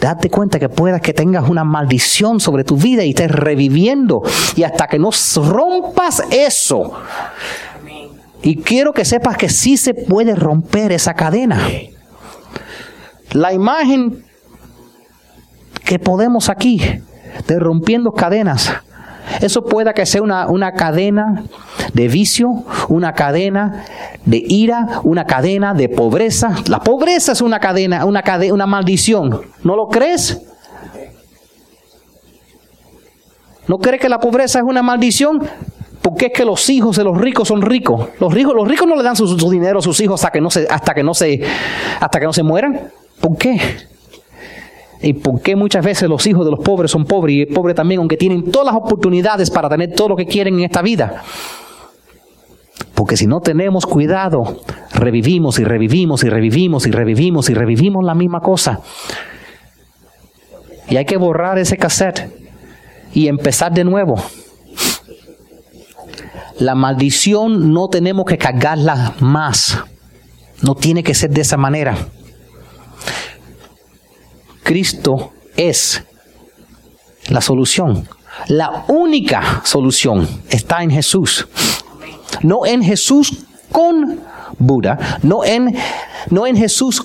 date 0.00 0.30
cuenta 0.30 0.58
que 0.58 0.68
puedas 0.68 1.00
que 1.00 1.12
tengas 1.12 1.48
una 1.48 1.64
maldición 1.64 2.40
sobre 2.40 2.64
tu 2.64 2.76
vida 2.76 3.04
y 3.04 3.10
estés 3.10 3.30
reviviendo. 3.30 4.22
Y 4.56 4.62
hasta 4.62 4.86
que 4.86 4.98
no 4.98 5.10
rompas 5.36 6.22
eso. 6.30 6.92
Y 8.42 8.56
quiero 8.56 8.92
que 8.92 9.04
sepas 9.04 9.36
que 9.36 9.48
sí 9.48 9.76
se 9.76 9.94
puede 9.94 10.34
romper 10.34 10.92
esa 10.92 11.14
cadena. 11.14 11.60
La 13.32 13.52
imagen 13.52 14.24
que 15.84 15.98
podemos 15.98 16.48
aquí 16.48 16.80
de 17.46 17.58
rompiendo 17.58 18.12
cadenas 18.12 18.72
eso 19.40 19.64
puede 19.64 19.92
que 19.94 20.06
sea 20.06 20.22
una, 20.22 20.48
una, 20.48 20.72
cadena 20.72 21.44
de 21.92 22.08
vicio, 22.08 22.64
una 22.88 23.12
cadena 23.12 23.84
de 24.24 24.42
ira, 24.48 25.00
una 25.04 25.24
cadena 25.24 25.74
de 25.74 25.88
pobreza. 25.88 26.54
La 26.66 26.80
pobreza 26.80 27.32
es 27.32 27.40
una 27.40 27.60
cadena, 27.60 28.04
una 28.04 28.22
cadena, 28.22 28.54
una 28.54 28.66
maldición. 28.66 29.40
¿No 29.62 29.76
lo 29.76 29.88
crees? 29.88 30.42
¿No 33.66 33.78
crees 33.78 34.00
que 34.00 34.08
la 34.08 34.18
pobreza 34.18 34.58
es 34.58 34.64
una 34.64 34.82
maldición? 34.82 35.40
Porque 36.02 36.26
es 36.26 36.32
que 36.32 36.44
los 36.44 36.68
hijos 36.70 36.96
de 36.96 37.04
los 37.04 37.16
ricos 37.18 37.48
son 37.48 37.62
ricos. 37.62 38.08
Los 38.18 38.32
ricos, 38.32 38.54
los 38.54 38.66
ricos 38.66 38.88
no 38.88 38.96
le 38.96 39.02
dan 39.02 39.16
su, 39.16 39.26
su 39.26 39.50
dinero 39.50 39.78
a 39.78 39.82
sus 39.82 40.00
hijos 40.00 40.20
hasta 40.20 40.32
que 40.32 40.40
no 40.40 40.50
se, 40.50 40.66
hasta 40.68 40.94
que 40.94 41.02
no 41.02 41.14
se, 41.14 41.42
hasta 42.00 42.18
que 42.18 42.26
no 42.26 42.32
se 42.32 42.42
mueran. 42.42 42.90
¿Por 43.20 43.36
qué? 43.36 43.60
¿Y 45.02 45.14
por 45.14 45.40
qué 45.40 45.56
muchas 45.56 45.84
veces 45.84 46.08
los 46.08 46.26
hijos 46.26 46.44
de 46.44 46.50
los 46.50 46.60
pobres 46.60 46.90
son 46.90 47.04
pobres 47.04 47.36
y 47.36 47.40
el 47.42 47.48
pobre 47.48 47.74
también, 47.74 48.00
aunque 48.00 48.16
tienen 48.16 48.50
todas 48.50 48.66
las 48.66 48.74
oportunidades 48.74 49.50
para 49.50 49.68
tener 49.68 49.94
todo 49.94 50.10
lo 50.10 50.16
que 50.16 50.26
quieren 50.26 50.54
en 50.58 50.64
esta 50.64 50.82
vida? 50.82 51.22
Porque 52.94 53.16
si 53.16 53.26
no 53.26 53.40
tenemos 53.40 53.86
cuidado, 53.86 54.60
revivimos 54.92 55.58
y 55.58 55.64
revivimos 55.64 56.22
y 56.22 56.28
revivimos 56.28 56.86
y 56.86 56.90
revivimos 56.90 57.48
y 57.48 57.54
revivimos 57.54 58.04
la 58.04 58.14
misma 58.14 58.40
cosa. 58.40 58.80
Y 60.90 60.96
hay 60.96 61.06
que 61.06 61.16
borrar 61.16 61.58
ese 61.58 61.78
cassette 61.78 62.28
y 63.14 63.28
empezar 63.28 63.72
de 63.72 63.84
nuevo. 63.84 64.16
La 66.58 66.74
maldición 66.74 67.72
no 67.72 67.88
tenemos 67.88 68.26
que 68.26 68.36
cargarla 68.36 69.14
más. 69.20 69.78
No 70.62 70.74
tiene 70.74 71.02
que 71.02 71.14
ser 71.14 71.30
de 71.30 71.40
esa 71.40 71.56
manera. 71.56 71.96
Cristo 74.62 75.32
es 75.56 76.02
la 77.28 77.40
solución. 77.40 78.08
La 78.48 78.84
única 78.88 79.62
solución 79.64 80.28
está 80.48 80.82
en 80.82 80.90
Jesús. 80.90 81.46
No 82.42 82.64
en 82.64 82.82
Jesús 82.82 83.32
con 83.70 84.20
Buda, 84.58 85.18
no 85.22 85.44
en, 85.44 85.76
no 86.30 86.46
en 86.46 86.56
Jesús 86.56 87.04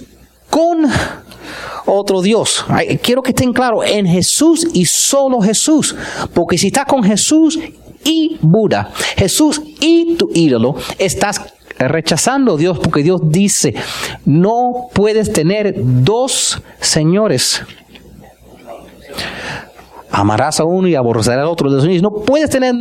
con 0.50 0.86
otro 1.86 2.22
Dios. 2.22 2.66
Quiero 3.02 3.22
que 3.22 3.32
estén 3.32 3.54
claros, 3.54 3.86
en 3.86 4.06
Jesús 4.06 4.68
y 4.74 4.86
solo 4.86 5.42
Jesús. 5.42 5.96
Porque 6.34 6.58
si 6.58 6.68
estás 6.68 6.86
con 6.86 7.04
Jesús 7.04 7.60
y 8.06 8.38
Buda, 8.42 8.92
Jesús 9.18 9.62
y 9.82 10.16
tu 10.16 10.30
ídolo, 10.34 10.76
estás 11.00 11.42
rechazando 11.78 12.54
a 12.54 12.58
Dios 12.58 12.80
porque 12.80 13.04
Dios 13.04 13.20
dice, 13.26 13.76
no 14.24 14.88
puedes 14.94 15.34
tener 15.34 15.76
dos 15.78 16.62
señores. 16.80 17.62
Amarás 20.12 20.62
a 20.62 20.64
uno 20.64 20.88
y 20.88 20.96
aborrecerás 20.96 21.40
al 21.40 21.48
otro. 21.48 21.70
No 21.70 22.14
puedes 22.14 22.50
tener... 22.50 22.74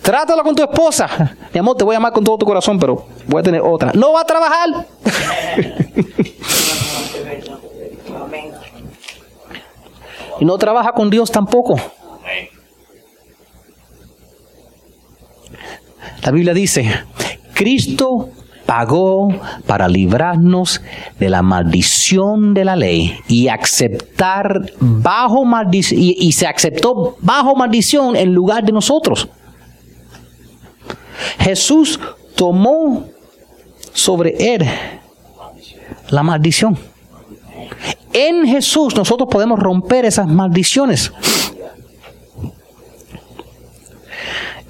Trátalo 0.00 0.42
con 0.42 0.54
tu 0.54 0.62
esposa. 0.62 1.36
Mi 1.52 1.60
amor, 1.60 1.76
te 1.76 1.84
voy 1.84 1.94
a 1.94 1.98
amar 1.98 2.14
con 2.14 2.24
todo 2.24 2.38
tu 2.38 2.46
corazón, 2.46 2.78
pero 2.78 3.04
voy 3.26 3.40
a 3.40 3.42
tener 3.42 3.60
otra. 3.60 3.92
No 3.94 4.14
va 4.14 4.22
a 4.22 4.24
trabajar. 4.24 4.86
y 10.40 10.44
no 10.46 10.56
trabaja 10.56 10.92
con 10.92 11.10
Dios 11.10 11.30
tampoco. 11.30 11.78
La 16.22 16.30
Biblia 16.30 16.54
dice, 16.54 16.90
Cristo 17.54 18.30
pagó 18.66 19.34
para 19.66 19.88
librarnos 19.88 20.80
de 21.18 21.28
la 21.28 21.42
maldición 21.42 22.54
de 22.54 22.64
la 22.64 22.76
ley 22.76 23.18
y 23.26 23.48
aceptar 23.48 24.70
bajo 24.78 25.44
maldición 25.44 26.00
y, 26.00 26.30
se 26.32 26.46
aceptó 26.46 27.16
bajo 27.20 27.56
maldición 27.56 28.14
en 28.16 28.32
lugar 28.32 28.64
de 28.64 28.72
nosotros. 28.72 29.28
Jesús 31.38 31.98
tomó 32.36 33.06
sobre 33.92 34.54
él 34.54 34.64
la 36.10 36.22
maldición. 36.22 36.78
En 38.12 38.46
Jesús 38.46 38.94
nosotros 38.94 39.28
podemos 39.30 39.58
romper 39.58 40.04
esas 40.04 40.28
maldiciones. 40.28 41.12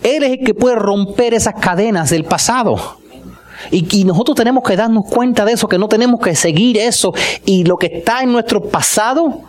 Él 0.02 0.22
es 0.22 0.38
el 0.38 0.44
que 0.44 0.54
puede 0.54 0.76
romper 0.76 1.34
esas 1.34 1.54
cadenas 1.54 2.10
del 2.10 2.24
pasado. 2.24 3.00
Y, 3.70 4.04
nosotros 4.04 4.36
tenemos 4.36 4.64
que 4.64 4.76
darnos 4.76 5.04
cuenta 5.04 5.44
de 5.44 5.52
eso, 5.52 5.68
que 5.68 5.78
no 5.78 5.88
tenemos 5.88 6.20
que 6.20 6.34
seguir 6.34 6.78
eso. 6.78 7.12
Y 7.44 7.64
lo 7.64 7.76
que 7.76 7.86
está 7.86 8.22
en 8.22 8.32
nuestro 8.32 8.62
pasado, 8.62 9.42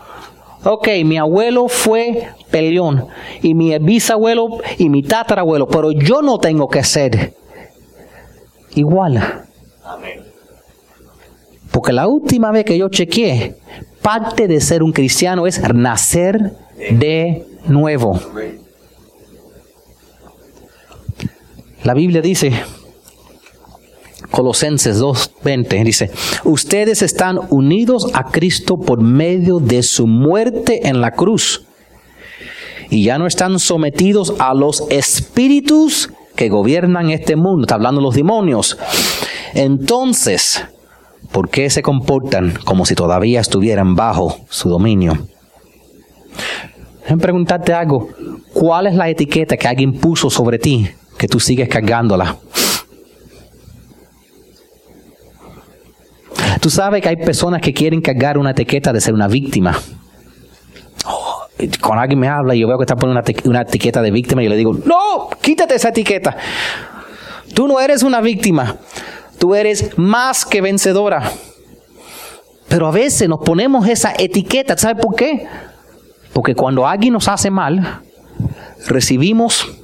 ok, 0.64 0.88
mi 1.06 1.18
abuelo 1.18 1.68
fue 1.68 2.30
peleón, 2.50 3.08
y 3.42 3.54
mi 3.54 3.78
bisabuelo 3.80 4.58
y 4.78 4.90
mi 4.90 5.04
tatarabuelo, 5.04 5.68
pero 5.68 5.92
yo 5.92 6.22
no 6.22 6.38
tengo 6.40 6.68
que 6.68 6.84
ser 6.84 7.34
igual. 8.76 9.46
Porque 11.72 11.94
la 11.94 12.08
última 12.08 12.52
vez 12.52 12.66
que 12.66 12.78
yo 12.78 12.90
chequeé, 12.90 13.56
parte 14.02 14.48
de 14.48 14.60
ser 14.60 14.84
un 14.84 14.92
cristiano 14.92 15.48
es 15.48 15.62
nacer 15.74 16.54
de 16.92 17.46
nuevo. 17.66 18.20
La 21.84 21.96
Biblia 21.96 22.22
dice, 22.22 22.54
Colosenses 24.30 25.02
2.20 25.02 25.84
dice, 25.84 26.12
ustedes 26.44 27.02
están 27.02 27.40
unidos 27.50 28.08
a 28.14 28.26
Cristo 28.26 28.80
por 28.80 29.02
medio 29.02 29.60
de 29.60 29.82
su 29.82 30.06
muerte 30.06 30.88
en 30.88 31.02
la 31.02 31.12
cruz 31.12 31.66
y 32.92 33.04
ya 33.06 33.18
no 33.18 33.26
están 33.26 33.58
sometidos 33.58 34.36
a 34.38 34.54
los 34.54 34.84
espíritus 34.92 36.12
que 36.36 36.50
gobiernan 36.50 37.10
este 37.10 37.36
mundo, 37.36 37.64
está 37.64 37.76
hablando 37.76 38.00
los 38.00 38.14
demonios. 38.14 38.78
Entonces, 39.56 40.64
¿por 41.32 41.50
qué 41.50 41.72
se 41.72 41.82
comportan 41.82 42.60
como 42.64 42.86
si 42.86 42.94
todavía 42.94 43.40
estuvieran 43.42 43.96
bajo 43.96 44.38
su 44.50 44.70
dominio? 44.70 45.18
Déjame 47.02 47.22
preguntarte 47.22 47.74
algo, 47.74 48.10
¿cuál 48.54 48.86
es 48.86 48.94
la 48.94 49.10
etiqueta 49.10 49.58
que 49.58 49.68
alguien 49.68 49.94
puso 49.94 50.30
sobre 50.30 50.60
ti 50.60 50.88
que 51.22 51.28
tú 51.28 51.40
sigues 51.40 51.70
cargándola. 51.70 52.36
Tú 56.60 56.72
sabes 56.72 57.04
que 57.04 57.10
hay 57.10 57.18
personas 57.18 57.62
que 57.62 57.76
quieren 57.76 58.02
cargar 58.02 58.40
una 58.40 58.50
etiqueta 58.50 58.92
de 58.92 59.00
ser 59.00 59.14
una 59.14 59.28
víctima. 59.28 59.78
Oh, 61.06 61.46
cuando 61.80 62.02
alguien 62.02 62.20
me 62.20 62.28
habla 62.28 62.56
y 62.56 62.62
yo 62.62 62.68
veo 62.68 62.76
que 62.80 62.86
está 62.86 62.96
poniendo 62.96 63.24
una, 63.44 63.62
etiqueta 63.62 64.02
de 64.02 64.10
víctima, 64.10 64.42
yo 64.42 64.50
le 64.50 64.56
digo, 64.56 64.74
no, 64.74 65.30
quítate 65.40 65.76
esa 65.76 65.90
etiqueta. 65.90 66.36
Tú 67.54 67.68
no 67.68 67.80
eres 67.80 68.02
una 68.02 68.20
víctima, 68.20 68.78
tú 69.38 69.54
eres 69.54 69.96
más 70.00 70.44
que 70.44 70.60
vencedora. 70.60 71.32
Pero 72.68 72.88
a 72.88 72.92
veces 72.92 73.30
nos 73.30 73.42
ponemos 73.42 73.88
esa 73.88 74.16
etiqueta, 74.18 74.76
¿sabe 74.76 75.00
por 75.00 75.14
qué? 75.14 75.46
Porque 76.34 76.56
cuando 76.56 76.88
alguien 76.88 77.14
nos 77.14 77.28
hace 77.28 77.52
mal, 77.52 78.02
recibimos 78.88 79.81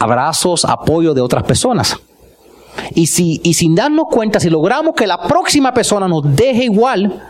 abrazos, 0.00 0.64
apoyo 0.64 1.14
de 1.14 1.20
otras 1.20 1.44
personas. 1.44 1.96
Y, 2.94 3.06
si, 3.06 3.40
y 3.42 3.54
sin 3.54 3.74
darnos 3.74 4.06
cuenta, 4.10 4.40
si 4.40 4.50
logramos 4.50 4.94
que 4.94 5.06
la 5.06 5.20
próxima 5.22 5.74
persona 5.74 6.06
nos 6.08 6.22
deje 6.36 6.64
igual, 6.64 7.22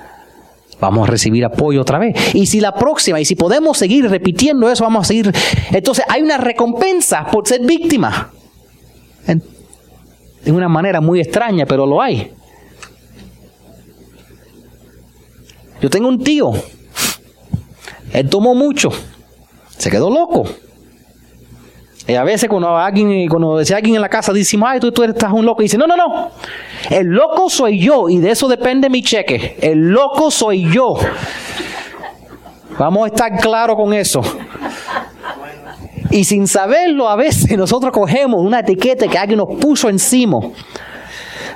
vamos 0.80 1.08
a 1.08 1.10
recibir 1.10 1.44
apoyo 1.44 1.80
otra 1.80 1.98
vez. 1.98 2.34
Y 2.34 2.46
si 2.46 2.60
la 2.60 2.74
próxima, 2.74 3.20
y 3.20 3.24
si 3.24 3.34
podemos 3.34 3.78
seguir 3.78 4.08
repitiendo 4.08 4.70
eso, 4.70 4.84
vamos 4.84 5.04
a 5.04 5.08
seguir. 5.08 5.32
Entonces 5.72 6.04
hay 6.08 6.22
una 6.22 6.36
recompensa 6.36 7.26
por 7.26 7.46
ser 7.46 7.62
víctima. 7.62 8.30
de 10.44 10.52
una 10.52 10.68
manera 10.68 11.00
muy 11.00 11.20
extraña, 11.20 11.66
pero 11.66 11.86
lo 11.86 12.00
hay. 12.00 12.32
Yo 15.80 15.88
tengo 15.90 16.08
un 16.08 16.22
tío, 16.24 16.52
él 18.12 18.28
tomó 18.28 18.54
mucho, 18.54 18.90
se 19.76 19.90
quedó 19.90 20.10
loco. 20.10 20.44
Y 22.08 22.14
a 22.14 22.24
veces 22.24 22.48
cuando 22.48 22.74
alguien, 22.74 23.28
cuando 23.28 23.58
decía 23.58 23.76
alguien 23.76 23.96
en 23.96 24.00
la 24.00 24.08
casa, 24.08 24.32
dice, 24.32 24.56
ay, 24.64 24.80
tú, 24.80 24.90
tú 24.90 25.02
estás 25.02 25.30
un 25.30 25.44
loco. 25.44 25.60
Y 25.60 25.66
dice, 25.66 25.76
no, 25.76 25.86
no, 25.86 25.94
no. 25.94 26.30
El 26.88 27.08
loco 27.08 27.50
soy 27.50 27.78
yo 27.78 28.08
y 28.08 28.16
de 28.16 28.30
eso 28.30 28.48
depende 28.48 28.88
mi 28.88 29.02
cheque. 29.02 29.58
El 29.60 29.90
loco 29.90 30.30
soy 30.30 30.72
yo. 30.72 30.94
Vamos 32.78 33.04
a 33.04 33.06
estar 33.08 33.38
claros 33.38 33.76
con 33.76 33.92
eso. 33.92 34.22
Y 36.10 36.24
sin 36.24 36.48
saberlo, 36.48 37.10
a 37.10 37.16
veces 37.16 37.58
nosotros 37.58 37.92
cogemos 37.92 38.40
una 38.40 38.60
etiqueta 38.60 39.06
que 39.06 39.18
alguien 39.18 39.36
nos 39.36 39.60
puso 39.60 39.90
encima. 39.90 40.38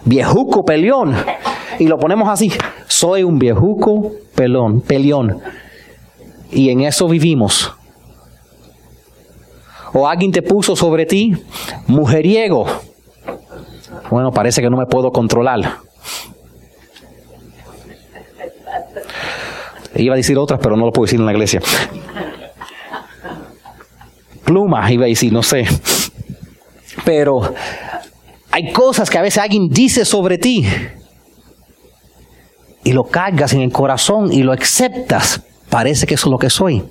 Viejuco, 0.05 0.67
peleón. 0.67 1.17
Y 1.79 1.87
lo 1.87 1.97
ponemos 1.97 2.29
así. 2.29 2.53
Soy 2.87 3.23
un 3.23 3.39
viejuco, 3.39 4.13
pelón, 4.35 4.83
peleón. 4.83 5.39
Y 6.51 6.69
en 6.69 6.83
eso 6.83 7.09
vivimos 7.09 7.73
o 9.93 10.09
alguien 10.09 10.33
te 10.33 10.43
puso 10.43 10.75
sobre 10.75 11.07
ti, 11.07 11.35
mujeriego. 11.87 12.67
Bueno, 14.11 14.31
parece 14.31 14.61
que 14.61 14.71
no 14.71 14.77
me 14.77 14.87
puedo 14.87 15.11
controlar. 15.11 15.79
Iba 19.95 20.15
a 20.15 20.17
decir 20.17 20.39
otras, 20.39 20.59
pero 20.63 20.77
no 20.77 20.87
lo 20.87 20.93
puedo 20.93 21.05
decir 21.05 21.21
en 21.21 21.27
la 21.27 21.33
iglesia. 21.33 21.61
Pluma, 24.45 24.91
iba 24.91 25.05
a 25.05 25.09
decir, 25.09 25.33
no 25.33 25.43
sé. 25.43 25.67
Pero 27.05 27.55
hay 28.51 28.73
cosas 28.73 29.11
que 29.11 29.19
a 29.19 29.23
veces 29.23 29.43
alguien 29.43 29.69
dice 29.69 30.05
sobre 30.05 30.39
ti 30.39 30.67
y 32.85 32.93
lo 32.93 33.05
cargas 33.05 33.53
en 33.53 33.61
el 33.61 33.73
corazón 33.73 34.33
y 34.33 34.43
lo 34.43 34.53
aceptas. 34.53 35.43
Parece 35.71 36.07
que 36.07 36.15
eso 36.15 36.29
es 36.29 36.31
lo 36.31 36.39
que 36.39 36.51
soy. 36.51 36.83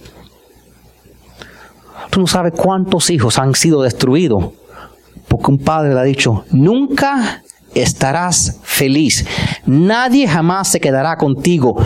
Tú 2.12 2.20
no 2.20 2.28
sabes 2.28 2.54
cuántos 2.56 3.10
hijos 3.10 3.40
han 3.40 3.56
sido 3.56 3.82
destruidos 3.82 4.52
porque 5.32 5.50
un 5.50 5.60
padre 5.60 5.94
le 5.94 6.00
ha 6.02 6.04
dicho, 6.04 6.44
nunca 6.52 7.42
estarás 7.74 8.60
feliz. 8.64 9.26
Nadie 9.66 10.28
jamás 10.28 10.68
se 10.68 10.82
quedará 10.82 11.16
contigo. 11.16 11.78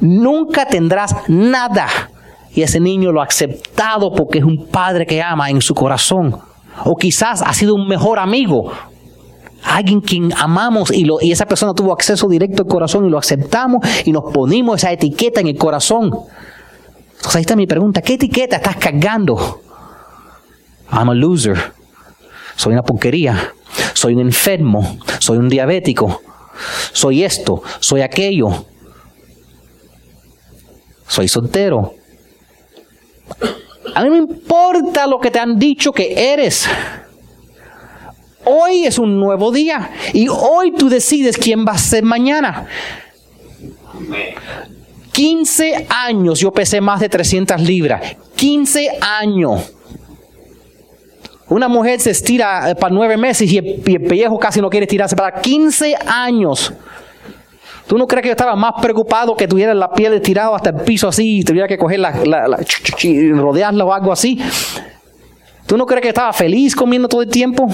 Nunca 0.00 0.66
tendrás 0.66 1.14
nada. 1.28 1.86
Y 2.52 2.62
ese 2.62 2.80
niño 2.80 3.12
lo 3.12 3.20
ha 3.20 3.26
aceptado 3.26 4.12
porque 4.12 4.38
es 4.38 4.44
un 4.44 4.66
padre 4.66 5.06
que 5.06 5.22
ama 5.22 5.50
en 5.50 5.62
su 5.62 5.72
corazón. 5.72 6.36
O 6.84 6.96
quizás 6.96 7.42
ha 7.42 7.52
sido 7.54 7.76
un 7.76 7.86
mejor 7.86 8.18
amigo. 8.18 8.72
Alguien 9.62 10.00
quien 10.00 10.32
amamos 10.36 10.90
y, 10.90 11.04
lo, 11.04 11.20
y 11.20 11.30
esa 11.30 11.46
persona 11.46 11.74
tuvo 11.74 11.92
acceso 11.92 12.28
directo 12.28 12.62
al 12.62 12.68
corazón 12.68 13.06
y 13.06 13.10
lo 13.10 13.18
aceptamos 13.18 13.86
y 14.04 14.10
nos 14.10 14.32
ponimos 14.32 14.78
esa 14.78 14.90
etiqueta 14.90 15.40
en 15.40 15.46
el 15.46 15.56
corazón. 15.56 16.10
Entonces 17.20 17.36
ahí 17.36 17.42
está 17.42 17.54
mi 17.54 17.66
pregunta, 17.66 18.00
¿qué 18.00 18.14
etiqueta 18.14 18.56
estás 18.56 18.76
cargando? 18.76 19.60
I'm 20.90 21.10
a 21.10 21.14
loser. 21.14 21.74
Soy 22.56 22.72
una 22.72 22.82
porquería. 22.82 23.52
Soy 23.92 24.14
un 24.14 24.20
enfermo. 24.20 24.98
Soy 25.18 25.36
un 25.36 25.50
diabético. 25.50 26.22
Soy 26.92 27.22
esto. 27.22 27.62
Soy 27.78 28.00
aquello. 28.00 28.64
Soy 31.06 31.28
soltero. 31.28 31.92
A 33.94 34.02
mí 34.02 34.10
me 34.10 34.16
importa 34.16 35.06
lo 35.06 35.20
que 35.20 35.30
te 35.30 35.38
han 35.38 35.58
dicho 35.58 35.92
que 35.92 36.32
eres. 36.32 36.66
Hoy 38.46 38.86
es 38.86 38.98
un 38.98 39.20
nuevo 39.20 39.52
día 39.52 39.90
y 40.14 40.26
hoy 40.28 40.72
tú 40.72 40.88
decides 40.88 41.36
quién 41.36 41.66
va 41.66 41.72
a 41.72 41.78
ser 41.78 42.02
mañana. 42.02 42.66
15 45.12 45.86
años 45.88 46.40
yo 46.40 46.52
pesé 46.52 46.80
más 46.80 47.00
de 47.00 47.08
300 47.08 47.60
libras. 47.60 48.16
15 48.36 48.98
años. 49.00 49.72
Una 51.48 51.66
mujer 51.66 52.00
se 52.00 52.10
estira 52.10 52.70
eh, 52.70 52.76
para 52.76 52.94
nueve 52.94 53.16
meses 53.16 53.50
y 53.50 53.58
el, 53.58 53.82
pellejo 53.82 54.38
casi 54.38 54.60
no 54.60 54.70
quiere 54.70 54.84
estirarse 54.84 55.16
para 55.16 55.40
15 55.40 55.96
años. 56.06 56.72
¿Tú 57.88 57.98
no 57.98 58.06
crees 58.06 58.22
que 58.22 58.28
yo 58.28 58.32
estaba 58.32 58.54
más 58.54 58.74
preocupado 58.80 59.36
que 59.36 59.48
tuviera 59.48 59.74
la 59.74 59.90
piel 59.90 60.14
estirada 60.14 60.54
hasta 60.54 60.70
el 60.70 60.76
piso 60.76 61.08
así 61.08 61.40
y 61.40 61.42
tuviera 61.42 61.66
que 61.66 61.76
coger 61.76 61.98
la, 61.98 62.12
rodearla 62.12 63.84
o 63.84 63.92
algo 63.92 64.12
así? 64.12 64.40
¿Tú 65.66 65.76
no 65.76 65.86
crees 65.86 66.02
que 66.02 66.08
estaba 66.10 66.32
feliz 66.32 66.76
comiendo 66.76 67.08
todo 67.08 67.22
el 67.22 67.28
tiempo? 67.28 67.68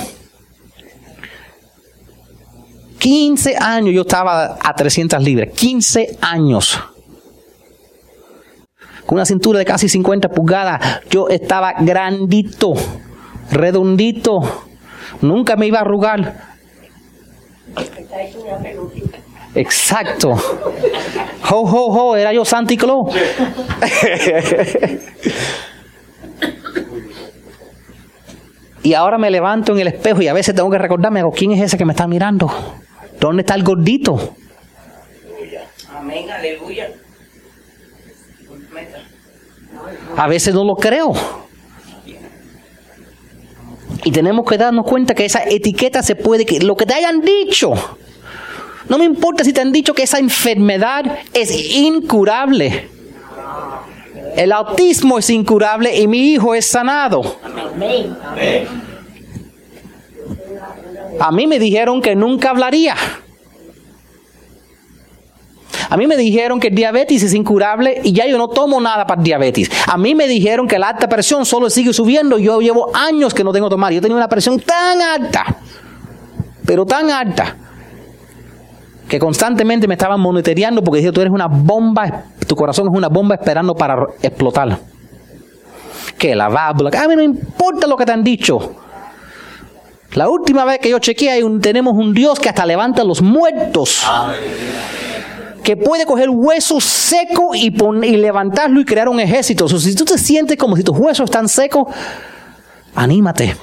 15 2.98 3.56
años 3.60 3.94
yo 3.94 4.00
estaba 4.00 4.56
a 4.58 4.74
300 4.74 5.22
libras. 5.22 5.50
15 5.54 6.16
años 6.22 6.78
con 9.06 9.16
una 9.16 9.24
cintura 9.24 9.58
de 9.60 9.64
casi 9.64 9.88
50 9.88 10.28
pulgadas, 10.28 11.00
yo 11.08 11.28
estaba 11.28 11.74
grandito, 11.78 12.74
redondito, 13.50 14.40
nunca 15.22 15.56
me 15.56 15.66
iba 15.66 15.78
a 15.78 15.82
arrugar. 15.82 16.56
Exacto. 19.54 20.32
Ho, 21.50 21.60
ho, 21.60 21.86
ho, 21.86 22.16
era 22.16 22.32
yo 22.32 22.44
Santi 22.44 22.76
Claus. 22.76 23.14
y 28.82 28.92
ahora 28.94 29.18
me 29.18 29.30
levanto 29.30 29.72
en 29.72 29.78
el 29.80 29.86
espejo 29.88 30.20
y 30.20 30.28
a 30.28 30.32
veces 30.32 30.54
tengo 30.54 30.70
que 30.70 30.78
recordarme, 30.78 31.22
¿quién 31.34 31.52
es 31.52 31.62
ese 31.62 31.78
que 31.78 31.84
me 31.84 31.92
está 31.92 32.06
mirando? 32.06 32.52
¿Dónde 33.20 33.42
está 33.42 33.54
el 33.54 33.62
gordito? 33.62 34.34
Amén, 35.94 36.30
aleluya. 36.30 36.90
A 40.16 40.26
veces 40.26 40.54
no 40.54 40.64
lo 40.64 40.76
creo. 40.76 41.12
Y 44.04 44.10
tenemos 44.12 44.46
que 44.48 44.56
darnos 44.56 44.86
cuenta 44.86 45.14
que 45.14 45.24
esa 45.24 45.42
etiqueta 45.44 46.02
se 46.02 46.14
puede, 46.14 46.46
que 46.46 46.60
lo 46.60 46.76
que 46.76 46.86
te 46.86 46.94
hayan 46.94 47.20
dicho, 47.20 47.74
no 48.88 48.98
me 48.98 49.04
importa 49.04 49.42
si 49.42 49.52
te 49.52 49.60
han 49.60 49.72
dicho 49.72 49.94
que 49.94 50.04
esa 50.04 50.18
enfermedad 50.18 51.18
es 51.34 51.50
incurable. 51.74 52.88
El 54.36 54.52
autismo 54.52 55.18
es 55.18 55.30
incurable 55.30 55.96
y 55.96 56.06
mi 56.06 56.32
hijo 56.32 56.54
es 56.54 56.66
sanado. 56.66 57.36
A 61.18 61.32
mí 61.32 61.46
me 61.46 61.58
dijeron 61.58 62.00
que 62.00 62.14
nunca 62.14 62.50
hablaría. 62.50 62.94
A 65.88 65.96
mí 65.96 66.06
me 66.06 66.16
dijeron 66.16 66.58
que 66.60 66.68
el 66.68 66.74
diabetes 66.74 67.22
es 67.22 67.34
incurable 67.34 68.00
y 68.02 68.12
ya 68.12 68.26
yo 68.26 68.38
no 68.38 68.48
tomo 68.48 68.80
nada 68.80 69.06
para 69.06 69.22
diabetes. 69.22 69.70
A 69.86 69.96
mí 69.96 70.14
me 70.14 70.26
dijeron 70.26 70.66
que 70.66 70.78
la 70.78 70.88
alta 70.88 71.08
presión 71.08 71.46
solo 71.46 71.70
sigue 71.70 71.92
subiendo. 71.92 72.38
Yo 72.38 72.60
llevo 72.60 72.90
años 72.94 73.32
que 73.34 73.44
no 73.44 73.52
tengo 73.52 73.68
tomar. 73.68 73.92
Yo 73.92 74.00
tenía 74.00 74.16
una 74.16 74.28
presión 74.28 74.60
tan 74.60 75.00
alta, 75.00 75.44
pero 76.64 76.84
tan 76.84 77.10
alta, 77.10 77.56
que 79.08 79.18
constantemente 79.18 79.86
me 79.86 79.94
estaban 79.94 80.20
monitoreando 80.20 80.82
porque 80.82 80.98
dijeron, 80.98 81.14
tú 81.14 81.20
eres 81.20 81.32
una 81.32 81.46
bomba, 81.46 82.24
tu 82.46 82.56
corazón 82.56 82.88
es 82.88 82.94
una 82.94 83.08
bomba 83.08 83.36
esperando 83.36 83.74
para 83.74 84.06
explotar. 84.22 84.78
Que 86.18 86.34
la 86.34 86.48
válvula, 86.48 86.90
a 86.98 87.08
mí 87.08 87.14
no 87.14 87.22
importa 87.22 87.86
lo 87.86 87.96
que 87.96 88.04
te 88.04 88.12
han 88.12 88.24
dicho. 88.24 88.76
La 90.14 90.28
última 90.28 90.64
vez 90.64 90.78
que 90.78 90.88
yo 90.88 90.98
chequeé, 90.98 91.44
tenemos 91.60 91.94
un 91.94 92.14
Dios 92.14 92.40
que 92.40 92.48
hasta 92.48 92.64
levanta 92.64 93.02
a 93.02 93.04
los 93.04 93.20
muertos 93.20 94.02
que 95.66 95.76
puede 95.76 96.06
coger 96.06 96.30
hueso 96.30 96.80
seco 96.80 97.52
y, 97.52 97.74
y 98.04 98.16
levantarlo 98.16 98.80
y 98.80 98.84
crear 98.84 99.08
un 99.08 99.18
ejército. 99.18 99.68
si 99.68 99.96
tú 99.96 100.04
te 100.04 100.16
sientes 100.16 100.56
como 100.56 100.76
si 100.76 100.84
tus 100.84 100.96
huesos 100.96 101.24
están 101.24 101.48
secos, 101.48 101.88
anímate. 102.94 103.56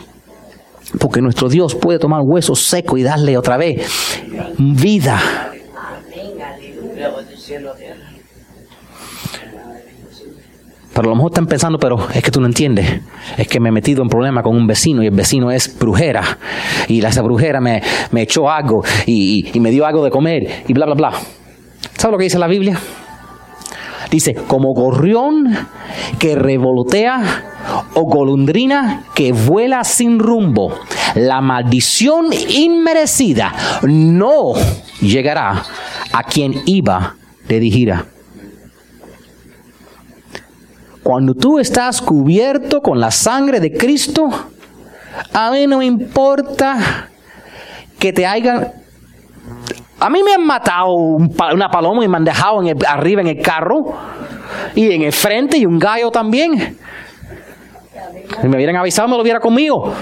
Porque 0.99 1.21
nuestro 1.21 1.47
Dios 1.47 1.75
puede 1.75 1.99
tomar 1.99 2.19
hueso 2.19 2.55
seco 2.55 2.97
y 2.97 3.03
darle 3.03 3.37
otra 3.37 3.55
vez 3.55 3.89
vida. 4.57 5.17
Pero 10.93 11.07
a 11.07 11.09
lo 11.09 11.15
mejor 11.15 11.31
están 11.31 11.47
pensando, 11.47 11.79
pero 11.79 12.05
es 12.13 12.21
que 12.21 12.31
tú 12.31 12.41
no 12.41 12.47
entiendes. 12.47 12.99
Es 13.37 13.47
que 13.47 13.61
me 13.61 13.69
he 13.69 13.71
metido 13.71 14.03
en 14.03 14.09
problema 14.09 14.43
con 14.43 14.57
un 14.57 14.67
vecino 14.67 15.03
y 15.03 15.07
el 15.07 15.15
vecino 15.15 15.51
es 15.51 15.79
brujera. 15.79 16.37
Y 16.89 17.03
esa 17.03 17.21
brujera 17.21 17.61
me, 17.61 17.81
echó 18.15 18.51
algo 18.51 18.83
y, 19.05 19.51
y 19.53 19.59
me 19.61 19.71
dio 19.71 19.85
algo 19.85 20.03
de 20.03 20.11
comer 20.11 20.63
y 20.67 20.73
bla, 20.73 20.85
bla, 20.85 20.95
bla. 20.95 21.13
¿Sabe 22.03 22.11
lo 22.11 22.17
que 22.17 22.25
dice 22.25 22.37
la 22.37 22.47
Biblia? 22.47 22.77
Dice, 24.11 24.35
como 24.35 24.73
gorrión 24.73 25.57
que 26.19 26.35
revolotea 26.35 27.45
o 27.93 28.01
golondrina 28.01 29.05
que 29.15 29.31
vuela 29.31 29.85
sin 29.85 30.19
rumbo, 30.19 30.77
la 31.15 31.39
maldición 31.39 32.25
inmerecida 32.49 33.53
no 33.83 34.51
llegará 34.99 35.63
a 36.11 36.23
quien 36.23 36.61
iba 36.65 37.15
dirigirá. 37.47 38.05
Cuando 41.03 41.35
tú 41.35 41.57
estás 41.57 42.01
cubierto 42.01 42.81
con 42.81 42.99
la 42.99 43.11
sangre 43.11 43.61
de 43.61 43.71
Cristo, 43.71 44.27
a 45.31 45.51
mí 45.51 45.67
no 45.67 45.77
me 45.77 45.85
importa 45.85 47.09
que 47.97 48.11
te 48.11 48.25
hayan... 48.25 48.82
A 50.03 50.09
mí 50.09 50.21
me 50.21 50.33
han 50.33 50.45
matado 50.45 50.95
una 50.95 51.69
paloma 51.69 52.03
y 52.03 52.09
me 52.09 52.17
han 52.17 52.25
dejado 52.25 52.59
arriba 52.85 53.21
en 53.21 53.27
el 53.27 53.41
carro 53.41 53.85
y 54.75 54.91
en 54.91 55.03
el 55.03 55.13
frente 55.13 55.57
y 55.57 55.65
un 55.65 55.79
gallo 55.79 56.11
también. 56.11 56.77
Si 58.41 58.47
me 58.49 58.57
hubieran 58.57 58.75
avisado, 58.75 59.07
me 59.07 59.15
lo 59.15 59.21
hubiera 59.21 59.39
conmigo. 59.39 59.93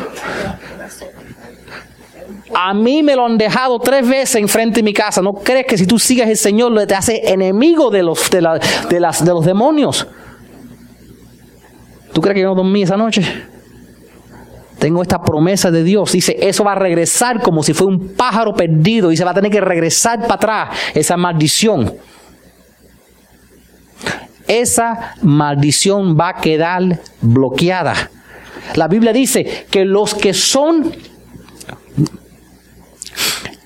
A 2.52 2.74
mí 2.74 3.04
me 3.04 3.16
lo 3.16 3.28
han 3.28 3.38
dejado 3.38 3.78
tres 3.78 4.08
veces 4.08 4.38
enfrente 4.38 4.78
de 4.78 4.84
mi 4.84 4.92
casa. 4.92 5.22
¿No 5.22 5.34
crees 5.34 5.68
que 5.68 5.78
si 5.78 5.86
tú 5.86 6.00
sigues 6.00 6.28
el 6.28 6.38
Señor 6.38 6.74
te 6.88 6.96
hace 6.96 7.32
enemigo 7.32 7.92
de 7.92 8.02
los, 8.02 8.28
de, 8.32 8.42
las, 8.42 9.24
de 9.24 9.32
los 9.32 9.46
demonios? 9.46 10.08
¿Tú 12.12 12.22
crees 12.22 12.34
que 12.34 12.42
yo 12.42 12.48
no 12.48 12.56
dormí 12.56 12.82
esa 12.82 12.98
noche? 12.98 13.51
Tengo 14.82 15.04
esta 15.04 15.22
promesa 15.22 15.70
de 15.70 15.84
Dios. 15.84 16.12
Dice, 16.12 16.36
eso 16.42 16.64
va 16.64 16.72
a 16.72 16.76
regresar 16.76 17.44
como 17.44 17.62
si 17.62 17.72
fuera 17.72 17.94
un 17.94 18.16
pájaro 18.16 18.56
perdido 18.56 19.12
y 19.12 19.16
se 19.16 19.24
va 19.24 19.30
a 19.30 19.36
tener 19.36 19.52
que 19.52 19.62
regresar 19.62 20.22
para 20.22 20.34
atrás 20.34 20.70
esa 20.96 21.18
maldición. 21.18 21.94
Esa 24.48 25.14
maldición 25.22 26.18
va 26.20 26.30
a 26.30 26.42
quedar 26.42 27.00
bloqueada. 27.22 28.10
La 28.74 28.88
Biblia 28.88 29.14
dice 29.14 29.68
que 29.70 29.86
los 29.86 30.16
que 30.16 30.34
son 30.34 30.92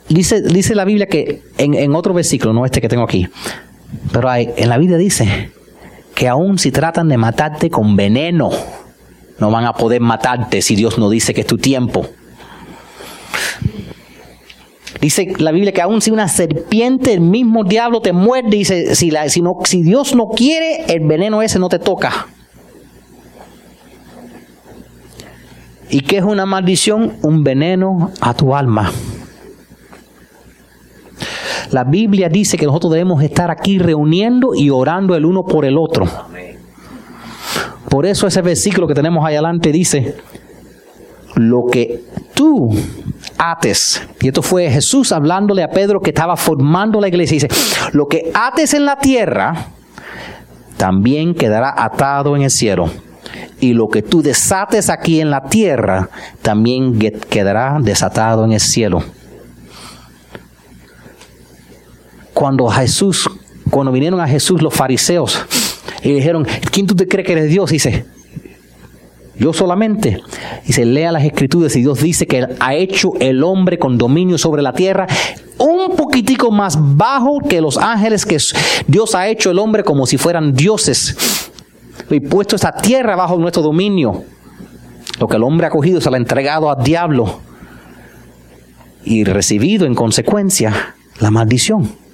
Dice, 0.09 0.41
dice 0.41 0.75
la 0.75 0.83
Biblia 0.83 1.07
que 1.07 1.43
en, 1.57 1.95
otro 1.95 2.13
versículo, 2.13 2.51
no 2.51 2.65
este 2.65 2.81
que 2.81 2.89
tengo 2.89 3.03
aquí, 3.03 3.27
pero 4.11 4.29
hay, 4.29 4.51
en 4.57 4.67
la 4.69 4.77
Biblia 4.77 4.97
dice 4.97 5.51
que 6.13 6.27
aún 6.27 6.59
si 6.59 6.71
tratan 6.71 7.07
de 7.07 7.17
matarte 7.17 7.69
con 7.69 7.95
veneno, 7.95 8.51
no 9.39 9.51
van 9.51 9.65
a 9.65 9.73
poder 9.73 10.01
matarte 10.01 10.61
si 10.61 10.75
Dios 10.75 10.97
no 10.97 11.09
dice 11.09 11.33
que 11.33 11.41
es 11.41 11.47
tu 11.47 11.57
tiempo. 11.57 12.07
Dice 15.01 15.33
la 15.37 15.51
Biblia 15.51 15.71
que 15.71 15.81
aún 15.81 16.01
si 16.01 16.09
una 16.09 16.27
serpiente, 16.27 17.13
el 17.13 17.21
mismo 17.21 17.63
diablo 17.63 18.01
te 18.01 18.13
muerde, 18.13 18.57
dice, 18.57 18.95
si, 18.95 19.11
la, 19.11 19.29
si, 19.29 19.41
no, 19.41 19.57
si 19.63 19.83
Dios 19.83 20.15
no 20.15 20.29
quiere, 20.29 20.85
el 20.87 21.05
veneno 21.05 21.41
ese 21.41 21.59
no 21.59 21.69
te 21.69 21.79
toca. 21.79 22.27
¿Y 25.89 26.01
qué 26.01 26.17
es 26.17 26.23
una 26.23 26.45
maldición? 26.45 27.17
Un 27.21 27.43
veneno 27.43 28.11
a 28.19 28.33
tu 28.33 28.55
alma. 28.55 28.91
La 31.71 31.83
Biblia 31.83 32.29
dice 32.29 32.57
que 32.57 32.65
nosotros 32.65 32.93
debemos 32.93 33.21
estar 33.21 33.51
aquí 33.51 33.79
reuniendo 33.79 34.55
y 34.55 34.69
orando 34.69 35.15
el 35.15 35.25
uno 35.25 35.43
por 35.43 35.65
el 35.65 35.77
otro. 35.77 36.07
Por 37.95 38.05
eso 38.05 38.27
ese 38.27 38.41
versículo 38.41 38.87
que 38.87 38.93
tenemos 38.93 39.25
ahí 39.25 39.35
adelante 39.35 39.71
dice, 39.71 40.17
lo 41.35 41.63
que 41.71 42.03
tú 42.33 42.69
ates, 43.37 44.05
y 44.19 44.27
esto 44.27 44.41
fue 44.41 44.69
Jesús 44.69 45.13
hablándole 45.13 45.63
a 45.63 45.69
Pedro 45.69 46.01
que 46.01 46.09
estaba 46.09 46.35
formando 46.35 46.99
la 46.99 47.07
iglesia, 47.07 47.35
dice, 47.39 47.47
lo 47.93 48.07
que 48.07 48.31
ates 48.33 48.73
en 48.73 48.83
la 48.83 48.97
tierra, 48.97 49.67
también 50.75 51.33
quedará 51.33 51.73
atado 51.73 52.35
en 52.35 52.41
el 52.41 52.51
cielo. 52.51 52.91
Y 53.61 53.71
lo 53.71 53.87
que 53.87 54.01
tú 54.01 54.21
desates 54.21 54.89
aquí 54.89 55.21
en 55.21 55.29
la 55.29 55.43
tierra, 55.43 56.09
también 56.41 56.99
quedará 56.99 57.77
desatado 57.79 58.43
en 58.43 58.51
el 58.51 58.59
cielo. 58.59 59.05
cuando 62.33 62.67
Jesús, 62.67 63.29
cuando 63.69 63.93
vinieron 63.93 64.19
a 64.19 64.27
Jesús 64.27 64.61
los 64.61 64.73
fariseos 64.73 65.45
y 66.05 66.13
dijeron, 66.13 66.47
¿quién 66.71 66.85
tú 66.85 66.95
te 66.95 67.07
crees 67.07 67.25
que 67.25 67.33
eres 67.33 67.49
Dios? 67.49 67.71
Dice, 67.71 68.05
yo 69.37 69.53
solamente. 69.53 70.21
Se 70.69 70.85
lea 70.85 71.11
las 71.11 71.23
escrituras 71.23 71.75
y 71.75 71.81
Dios 71.81 72.01
dice 72.01 72.27
que 72.27 72.47
ha 72.59 72.75
hecho 72.75 73.13
el 73.19 73.43
hombre 73.43 73.79
con 73.79 73.97
dominio 73.97 74.37
sobre 74.37 74.61
la 74.61 74.71
tierra 74.71 75.07
un 75.57 75.95
poquitico 75.95 76.51
más 76.51 76.77
bajo 76.79 77.39
que 77.39 77.59
los 77.59 77.77
ángeles 77.77 78.25
que 78.25 78.37
Dios 78.87 79.15
ha 79.15 79.27
hecho 79.27 79.49
el 79.49 79.57
hombre 79.57 79.83
como 79.83 80.05
si 80.05 80.17
fueran 80.17 80.53
dioses. 80.53 81.51
Y 82.11 82.19
puesto 82.19 82.55
esta 82.55 82.71
tierra 82.71 83.15
bajo 83.15 83.37
nuestro 83.37 83.63
dominio. 83.63 84.23
Lo 85.19 85.27
que 85.27 85.37
el 85.37 85.43
hombre 85.43 85.65
ha 85.65 85.69
cogido 85.71 86.01
se 86.01 86.09
lo 86.09 86.15
ha 86.15 86.19
entregado 86.19 86.69
al 86.69 86.83
diablo. 86.83 87.39
Y 89.03 89.23
recibido 89.23 89.87
en 89.87 89.95
consecuencia 89.95 90.95
la 91.19 91.31
maldición. 91.31 92.04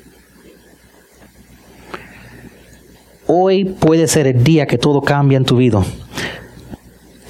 Hoy 3.33 3.63
puede 3.63 4.09
ser 4.09 4.27
el 4.27 4.43
día 4.43 4.65
que 4.65 4.77
todo 4.77 4.99
cambia 4.99 5.37
en 5.37 5.45
tu 5.45 5.55
vida. 5.55 5.81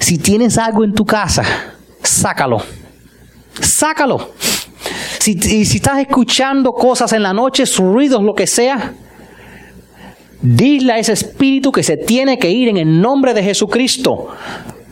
Si 0.00 0.18
tienes 0.18 0.58
algo 0.58 0.82
en 0.82 0.94
tu 0.94 1.04
casa, 1.04 1.44
sácalo. 2.02 2.60
Sácalo. 3.60 4.30
Si, 5.20 5.38
si 5.40 5.76
estás 5.76 6.00
escuchando 6.00 6.72
cosas 6.72 7.12
en 7.12 7.22
la 7.22 7.32
noche, 7.32 7.62
ruidos, 7.78 8.20
lo 8.20 8.34
que 8.34 8.48
sea, 8.48 8.94
dile 10.40 10.94
a 10.94 10.98
ese 10.98 11.12
espíritu 11.12 11.70
que 11.70 11.84
se 11.84 11.96
tiene 11.96 12.36
que 12.36 12.50
ir 12.50 12.68
en 12.68 12.78
el 12.78 13.00
nombre 13.00 13.32
de 13.32 13.44
Jesucristo. 13.44 14.26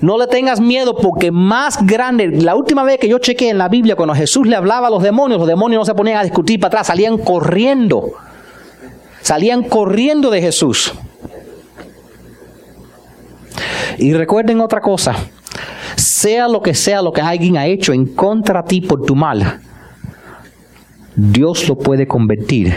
No 0.00 0.16
le 0.16 0.28
tengas 0.28 0.60
miedo 0.60 0.94
porque 0.94 1.32
más 1.32 1.84
grande, 1.84 2.28
la 2.28 2.54
última 2.54 2.84
vez 2.84 3.00
que 3.00 3.08
yo 3.08 3.18
chequé 3.18 3.48
en 3.48 3.58
la 3.58 3.68
Biblia, 3.68 3.96
cuando 3.96 4.14
Jesús 4.14 4.46
le 4.46 4.54
hablaba 4.54 4.86
a 4.86 4.90
los 4.90 5.02
demonios, 5.02 5.40
los 5.40 5.48
demonios 5.48 5.80
no 5.80 5.84
se 5.86 5.94
ponían 5.94 6.18
a 6.18 6.22
discutir 6.22 6.60
para 6.60 6.68
atrás, 6.68 6.86
salían 6.86 7.18
corriendo. 7.18 8.12
Salían 9.22 9.62
corriendo 9.64 10.30
de 10.30 10.40
Jesús. 10.40 10.92
Y 13.98 14.14
recuerden 14.14 14.60
otra 14.60 14.80
cosa, 14.80 15.14
sea 15.96 16.48
lo 16.48 16.62
que 16.62 16.74
sea 16.74 17.02
lo 17.02 17.12
que 17.12 17.20
alguien 17.20 17.56
ha 17.56 17.66
hecho 17.66 17.92
en 17.92 18.06
contra 18.06 18.62
de 18.62 18.68
ti 18.68 18.80
por 18.80 19.04
tu 19.04 19.14
mal, 19.14 19.60
Dios 21.14 21.68
lo 21.68 21.76
puede 21.76 22.06
convertir 22.06 22.72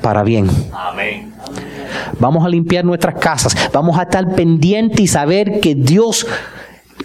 para 0.00 0.22
bien. 0.22 0.48
Amén. 0.72 1.32
Vamos 2.20 2.44
a 2.44 2.48
limpiar 2.48 2.84
nuestras 2.84 3.16
casas, 3.16 3.56
vamos 3.72 3.98
a 3.98 4.02
estar 4.02 4.34
pendientes 4.34 5.00
y 5.00 5.06
saber 5.08 5.60
que 5.60 5.74
Dios 5.74 6.26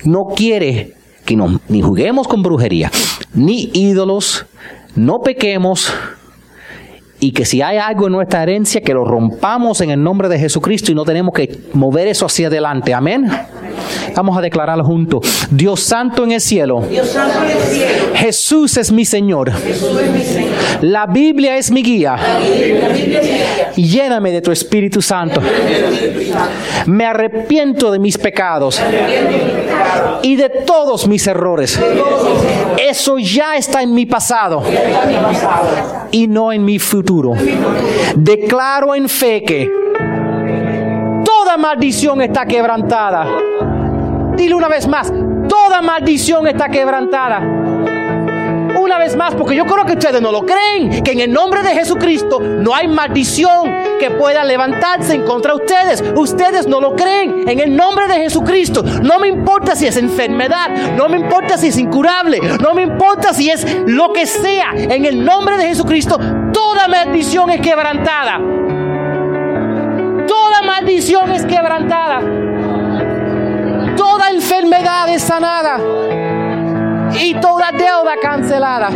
no 0.03 0.27
quiere 0.35 0.95
que 1.25 1.35
no, 1.35 1.59
ni 1.67 1.81
juguemos 1.81 2.27
con 2.27 2.43
brujería, 2.43 2.91
ni 3.33 3.69
ídolos, 3.73 4.45
no 4.95 5.21
pequemos, 5.21 5.93
y 7.21 7.33
que 7.33 7.45
si 7.45 7.61
hay 7.61 7.77
algo 7.77 8.07
en 8.07 8.13
nuestra 8.13 8.41
herencia, 8.41 8.81
que 8.81 8.95
lo 8.95 9.05
rompamos 9.05 9.79
en 9.81 9.91
el 9.91 10.03
nombre 10.03 10.27
de 10.27 10.39
Jesucristo 10.39 10.91
y 10.91 10.95
no 10.95 11.05
tenemos 11.05 11.35
que 11.35 11.55
mover 11.73 12.07
eso 12.07 12.25
hacia 12.25 12.47
adelante. 12.47 12.95
Amén. 12.95 13.27
Vamos 14.15 14.37
a 14.37 14.41
declararlo 14.41 14.83
juntos. 14.83 15.47
Dios 15.49 15.81
santo 15.81 16.23
en 16.23 16.33
el 16.33 16.41
cielo. 16.41 16.83
Jesús 18.15 18.77
es 18.77 18.91
mi 18.91 19.05
Señor. 19.05 19.51
La 20.81 21.05
Biblia 21.05 21.57
es 21.57 21.71
mi 21.71 21.83
guía. 21.83 22.17
Y 23.75 23.83
lléname 23.87 24.31
de 24.31 24.41
tu 24.41 24.51
Espíritu 24.51 25.01
Santo. 25.01 25.41
Me 26.85 27.05
arrepiento 27.05 27.91
de 27.91 27.99
mis 27.99 28.17
pecados 28.17 28.81
y 30.21 30.35
de 30.35 30.49
todos 30.49 31.07
mis 31.07 31.25
errores. 31.27 31.79
Eso 32.77 33.17
ya 33.19 33.55
está 33.55 33.81
en 33.81 33.93
mi 33.93 34.05
pasado 34.05 34.63
y 36.11 36.27
no 36.27 36.51
en 36.51 36.63
mi 36.65 36.79
futuro. 36.79 37.33
Declaro 38.15 38.95
en 38.95 39.07
fe 39.07 39.43
que 39.43 39.69
toda 41.23 41.57
maldición 41.57 42.21
está 42.21 42.45
quebrantada. 42.45 43.27
Dile 44.35 44.55
una 44.55 44.67
vez 44.67 44.87
más, 44.87 45.11
toda 45.47 45.81
maldición 45.81 46.47
está 46.47 46.69
quebrantada 46.69 47.61
una 48.91 48.97
vez 48.97 49.15
más, 49.15 49.35
porque 49.35 49.55
yo 49.55 49.65
creo 49.65 49.85
que 49.85 49.93
ustedes 49.93 50.21
no 50.21 50.31
lo 50.31 50.45
creen, 50.45 51.01
que 51.01 51.11
en 51.11 51.21
el 51.21 51.31
nombre 51.31 51.61
de 51.61 51.69
Jesucristo 51.69 52.41
no 52.41 52.75
hay 52.75 52.89
maldición 52.89 53.73
que 53.99 54.11
pueda 54.11 54.43
levantarse 54.43 55.13
en 55.13 55.21
contra 55.23 55.53
de 55.53 55.61
ustedes. 55.63 56.03
Ustedes 56.15 56.67
no 56.67 56.81
lo 56.81 56.95
creen. 56.95 57.47
En 57.47 57.59
el 57.59 57.73
nombre 57.73 58.07
de 58.07 58.15
Jesucristo, 58.15 58.83
no 58.83 59.19
me 59.19 59.29
importa 59.29 59.75
si 59.75 59.87
es 59.87 59.95
enfermedad, 59.95 60.95
no 60.97 61.07
me 61.07 61.17
importa 61.17 61.57
si 61.57 61.67
es 61.67 61.77
incurable, 61.77 62.41
no 62.59 62.73
me 62.73 62.81
importa 62.81 63.33
si 63.33 63.49
es 63.49 63.65
lo 63.85 64.11
que 64.11 64.25
sea. 64.25 64.71
En 64.75 65.05
el 65.05 65.23
nombre 65.23 65.57
de 65.57 65.67
Jesucristo, 65.67 66.19
toda 66.51 66.87
maldición 66.87 67.49
es 67.51 67.61
quebrantada. 67.61 68.39
Toda 70.27 70.61
maldición 70.63 71.31
es 71.31 71.45
quebrantada. 71.45 72.50
Toda 73.95 74.29
enfermedad 74.29 75.09
es 75.09 75.23
sanada 75.23 75.77
y 77.13 77.33
toda 77.35 77.71
deuda 77.71 78.15
cancelada. 78.21 78.89